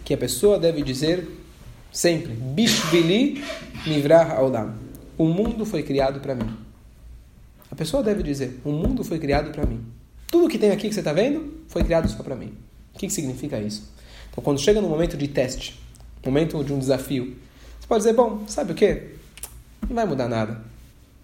Que 0.06 0.14
a 0.14 0.18
pessoa 0.18 0.60
deve 0.60 0.84
dizer 0.84 1.28
sempre, 1.92 2.34
Bishvili 2.34 3.44
Nivrah 3.88 4.36
Aulam. 4.38 4.76
O 5.18 5.26
mundo 5.26 5.66
foi 5.66 5.82
criado 5.82 6.20
para 6.20 6.36
mim. 6.36 6.56
A 7.72 7.76
pessoa 7.76 8.04
deve 8.04 8.22
dizer: 8.22 8.60
O 8.64 8.72
mundo 8.72 9.04
foi 9.04 9.18
criado 9.18 9.52
para 9.52 9.66
mim. 9.66 9.84
Tudo 10.28 10.48
que 10.48 10.60
tem 10.60 10.70
aqui 10.70 10.88
que 10.88 10.94
você 10.94 11.00
está 11.02 11.14
vendo 11.14 11.64
foi 11.68 11.84
criado 11.84 12.08
só 12.08 12.22
para 12.22 12.36
mim. 12.36 12.54
O 12.94 13.00
que, 13.00 13.08
que 13.08 13.14
significa 13.14 13.60
isso? 13.60 13.92
Então, 14.30 14.44
quando 14.44 14.60
chega 14.60 14.80
no 14.80 14.90
momento 14.90 15.18
de 15.18 15.28
teste, 15.28 15.80
momento 16.24 16.64
de 16.64 16.72
um 16.72 16.80
desafio, 16.80 17.36
pode 17.94 18.04
dizer: 18.04 18.14
Bom, 18.14 18.44
sabe 18.48 18.72
o 18.72 18.76
que? 18.76 19.02
Não 19.88 19.96
vai 19.96 20.06
mudar 20.06 20.28
nada. 20.28 20.60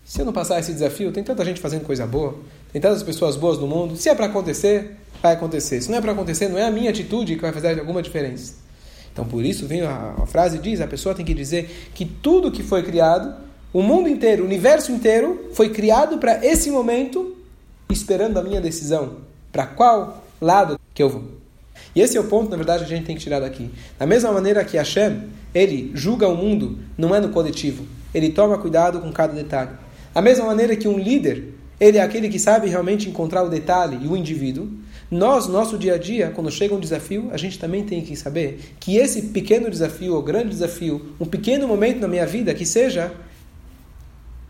Se 0.05 0.21
eu 0.21 0.25
não 0.25 0.33
passar 0.33 0.59
esse 0.59 0.71
desafio, 0.71 1.11
tem 1.11 1.23
tanta 1.23 1.43
gente 1.43 1.59
fazendo 1.59 1.83
coisa 1.83 2.05
boa, 2.05 2.35
tem 2.71 2.81
tantas 2.81 3.01
pessoas 3.03 3.35
boas 3.35 3.57
no 3.57 3.67
mundo. 3.67 3.95
Se 3.95 4.09
é 4.09 4.15
para 4.15 4.27
acontecer, 4.27 4.97
vai 5.21 5.33
acontecer. 5.33 5.81
Se 5.81 5.89
não 5.89 5.97
é 5.97 6.01
para 6.01 6.11
acontecer, 6.11 6.47
não 6.47 6.57
é 6.57 6.65
a 6.65 6.71
minha 6.71 6.89
atitude 6.89 7.35
que 7.35 7.41
vai 7.41 7.51
fazer 7.51 7.79
alguma 7.79 8.01
diferença. 8.01 8.55
Então, 9.11 9.25
por 9.25 9.43
isso, 9.43 9.65
vem 9.65 9.81
a, 9.81 10.15
a 10.21 10.25
frase 10.27 10.59
diz: 10.59 10.79
a 10.79 10.87
pessoa 10.87 11.15
tem 11.15 11.25
que 11.25 11.33
dizer 11.33 11.89
que 11.95 12.05
tudo 12.05 12.51
que 12.51 12.61
foi 12.61 12.83
criado 12.83 13.33
o 13.71 13.81
mundo 13.81 14.09
inteiro, 14.09 14.43
o 14.43 14.45
universo 14.45 14.91
inteiro 14.91 15.49
foi 15.53 15.69
criado 15.69 16.17
para 16.17 16.43
esse 16.45 16.71
momento, 16.71 17.35
esperando 17.89 18.37
a 18.37 18.43
minha 18.43 18.61
decisão. 18.61 19.17
Para 19.51 19.65
qual 19.65 20.23
lado 20.41 20.79
que 20.93 21.01
eu 21.01 21.09
vou? 21.09 21.38
E 21.95 22.01
esse 22.01 22.17
é 22.17 22.19
o 22.19 22.25
ponto, 22.25 22.49
na 22.49 22.57
verdade, 22.57 22.85
que 22.85 22.93
a 22.93 22.95
gente 22.95 23.05
tem 23.05 23.15
que 23.15 23.21
tirar 23.21 23.39
daqui. 23.39 23.69
Da 23.97 24.05
mesma 24.05 24.31
maneira 24.31 24.63
que 24.63 24.77
Hashem, 24.77 25.23
ele 25.53 25.91
julga 25.93 26.27
o 26.27 26.35
mundo, 26.35 26.79
não 26.97 27.13
é 27.15 27.19
no 27.19 27.29
coletivo. 27.29 27.85
Ele 28.13 28.29
toma 28.29 28.57
cuidado 28.57 28.99
com 28.99 29.11
cada 29.11 29.33
detalhe. 29.33 29.71
Da 30.13 30.21
mesma 30.21 30.45
maneira 30.45 30.75
que 30.75 30.87
um 30.87 30.97
líder, 30.97 31.53
ele 31.79 31.97
é 31.97 32.01
aquele 32.01 32.29
que 32.29 32.39
sabe 32.39 32.67
realmente 32.67 33.09
encontrar 33.09 33.43
o 33.43 33.49
detalhe 33.49 33.99
e 34.03 34.07
o 34.07 34.17
indivíduo. 34.17 34.69
Nós, 35.09 35.47
nosso 35.47 35.77
dia 35.77 35.95
a 35.95 35.97
dia, 35.97 36.29
quando 36.29 36.51
chega 36.51 36.75
um 36.75 36.79
desafio, 36.79 37.29
a 37.31 37.37
gente 37.37 37.57
também 37.57 37.83
tem 37.83 38.01
que 38.01 38.15
saber 38.15 38.59
que 38.79 38.97
esse 38.97 39.23
pequeno 39.23 39.69
desafio, 39.69 40.13
ou 40.13 40.21
grande 40.21 40.49
desafio, 40.49 41.13
um 41.19 41.25
pequeno 41.25 41.67
momento 41.67 41.99
na 41.99 42.07
minha 42.07 42.25
vida, 42.25 42.53
que 42.53 42.65
seja 42.65 43.11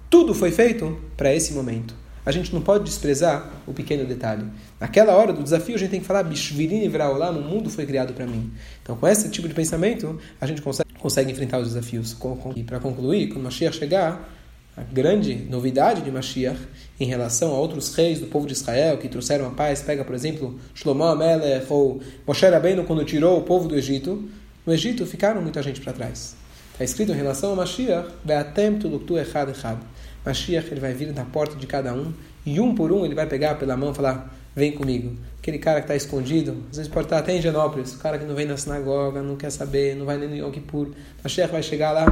tudo 0.09 0.33
foi 0.33 0.51
feito 0.51 0.97
para 1.15 1.33
esse 1.33 1.53
momento. 1.53 1.98
A 2.29 2.31
gente 2.31 2.53
não 2.53 2.61
pode 2.61 2.83
desprezar 2.83 3.49
o 3.65 3.73
pequeno 3.73 4.05
detalhe. 4.05 4.45
Naquela 4.79 5.15
hora 5.15 5.33
do 5.33 5.41
desafio, 5.41 5.73
a 5.73 5.79
gente 5.79 5.89
tem 5.89 5.99
que 5.99 6.05
falar, 6.05 6.21
Bishvirin 6.21 6.83
Ivraolam, 6.83 7.39
o 7.39 7.41
mundo 7.41 7.71
foi 7.71 7.87
criado 7.87 8.13
para 8.13 8.27
mim. 8.27 8.51
Então, 8.83 8.95
com 8.95 9.07
esse 9.07 9.29
tipo 9.29 9.47
de 9.47 9.53
pensamento, 9.55 10.19
a 10.39 10.45
gente 10.45 10.61
consegue, 10.61 10.93
consegue 10.99 11.31
enfrentar 11.31 11.57
os 11.57 11.69
desafios. 11.69 12.15
E 12.55 12.61
para 12.61 12.79
concluir, 12.79 13.29
quando 13.29 13.45
Mashiach 13.45 13.75
chegar, 13.75 14.29
a 14.77 14.83
grande 14.83 15.47
novidade 15.49 16.03
de 16.03 16.11
Mashiach 16.11 16.59
em 16.99 17.05
relação 17.05 17.49
a 17.49 17.57
outros 17.57 17.95
reis 17.95 18.19
do 18.19 18.27
povo 18.27 18.45
de 18.45 18.53
Israel 18.53 18.99
que 18.99 19.09
trouxeram 19.09 19.47
a 19.47 19.49
paz, 19.49 19.81
pega, 19.81 20.05
por 20.05 20.13
exemplo, 20.13 20.59
Shlomo 20.75 21.05
Amelech 21.05 21.65
ou 21.67 21.99
Moshe 22.27 22.45
Rabbeinu 22.45 22.83
quando 22.83 23.03
tirou 23.05 23.39
o 23.39 23.41
povo 23.41 23.67
do 23.67 23.75
Egito, 23.75 24.29
no 24.67 24.71
Egito 24.71 25.03
ficaram 25.07 25.41
muita 25.41 25.63
gente 25.63 25.81
para 25.81 25.93
trás. 25.93 26.35
Está 26.73 26.83
escrito 26.83 27.11
em 27.11 27.15
relação 27.15 27.53
a 27.53 27.55
Mashiach, 27.55 28.07
Beatem 28.23 28.77
tuduktu 28.77 29.17
echad 29.17 29.49
echad. 29.49 29.79
Mashiach 30.25 30.67
ele 30.71 30.79
vai 30.79 30.93
vir 30.93 31.13
na 31.13 31.25
porta 31.25 31.55
de 31.55 31.65
cada 31.65 31.93
um 31.93 32.13
e 32.45 32.59
um 32.59 32.75
por 32.75 32.91
um 32.91 33.05
ele 33.05 33.15
vai 33.15 33.25
pegar 33.25 33.55
pela 33.55 33.75
mão 33.77 33.91
e 33.91 33.95
falar: 33.95 34.33
Vem 34.55 34.71
comigo. 34.71 35.15
Aquele 35.39 35.57
cara 35.57 35.79
que 35.79 35.85
está 35.85 35.95
escondido, 35.95 36.57
às 36.69 36.77
vezes 36.77 36.91
pode 36.91 37.05
estar 37.05 37.17
até 37.17 37.35
em 37.35 37.41
Genópolis, 37.41 37.93
o 37.93 37.99
cara 37.99 38.17
que 38.17 38.25
não 38.25 38.35
vem 38.35 38.45
na 38.45 38.57
sinagoga, 38.57 39.21
não 39.21 39.35
quer 39.35 39.49
saber, 39.49 39.95
não 39.95 40.05
vai 40.05 40.17
nem 40.17 40.27
no 40.27 40.35
Yom 40.35 40.51
Kippur. 40.51 40.89
Mashiach 41.23 41.51
vai 41.51 41.63
chegar 41.63 41.91
lá: 41.91 42.05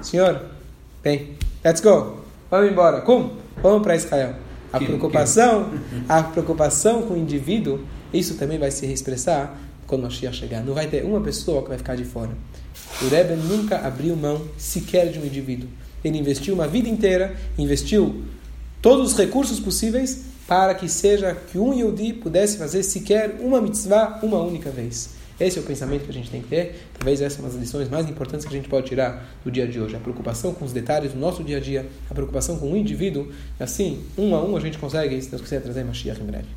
Senhor, 0.00 0.42
vem, 1.02 1.36
let's 1.64 1.80
go, 1.80 2.20
vamos 2.50 2.70
embora, 2.70 3.00
cum, 3.00 3.30
vamos 3.62 3.82
para 3.82 3.96
Israel. 3.96 4.36
A 4.72 4.78
preocupação, 4.78 5.70
a 6.08 6.22
preocupação 6.22 7.02
com 7.02 7.14
o 7.14 7.16
indivíduo, 7.16 7.80
isso 8.12 8.36
também 8.36 8.58
vai 8.58 8.70
se 8.70 8.86
expressar 8.86 9.58
quando 9.86 10.02
Mashiach 10.02 10.36
chegar. 10.36 10.62
Não 10.62 10.74
vai 10.74 10.86
ter 10.86 11.04
uma 11.04 11.20
pessoa 11.20 11.62
que 11.62 11.68
vai 11.68 11.78
ficar 11.78 11.96
de 11.96 12.04
fora. 12.04 12.30
O 13.02 13.08
Rebbe 13.08 13.34
nunca 13.34 13.78
abriu 13.78 14.14
mão 14.16 14.42
sequer 14.56 15.10
de 15.10 15.18
um 15.18 15.24
indivíduo. 15.24 15.68
Ele 16.04 16.18
investiu 16.18 16.54
uma 16.54 16.66
vida 16.66 16.88
inteira, 16.88 17.36
investiu 17.58 18.24
todos 18.80 19.12
os 19.12 19.18
recursos 19.18 19.58
possíveis 19.58 20.26
para 20.46 20.74
que 20.74 20.88
seja 20.88 21.34
que 21.34 21.58
um 21.58 21.72
Yehudi 21.72 22.12
pudesse 22.12 22.56
fazer 22.56 22.82
sequer 22.82 23.36
uma 23.40 23.60
mitzvah 23.60 24.20
uma 24.22 24.38
única 24.38 24.70
vez. 24.70 25.16
Esse 25.38 25.58
é 25.58 25.60
o 25.60 25.64
pensamento 25.64 26.04
que 26.04 26.10
a 26.10 26.14
gente 26.14 26.30
tem 26.30 26.40
que 26.40 26.48
ter. 26.48 26.88
Talvez 26.94 27.20
essa 27.20 27.38
é 27.38 27.40
uma 27.40 27.48
das 27.48 27.58
lições 27.58 27.90
mais 27.90 28.08
importantes 28.08 28.46
que 28.46 28.54
a 28.54 28.56
gente 28.56 28.68
pode 28.68 28.86
tirar 28.86 29.28
do 29.44 29.50
dia 29.50 29.66
de 29.66 29.78
hoje. 29.78 29.94
A 29.94 29.98
preocupação 29.98 30.54
com 30.54 30.64
os 30.64 30.72
detalhes 30.72 31.12
do 31.12 31.18
nosso 31.18 31.44
dia 31.44 31.58
a 31.58 31.60
dia, 31.60 31.86
a 32.08 32.14
preocupação 32.14 32.58
com 32.58 32.72
o 32.72 32.76
indivíduo. 32.76 33.30
Assim, 33.60 34.02
um 34.16 34.34
a 34.34 34.42
um, 34.42 34.56
a 34.56 34.60
gente 34.60 34.78
consegue, 34.78 35.20
se 35.20 35.28
Deus 35.28 35.42
quiser, 35.42 35.60
trazer 35.60 35.84
Mashiach 35.84 36.20
em 36.20 36.24
breve. 36.24 36.48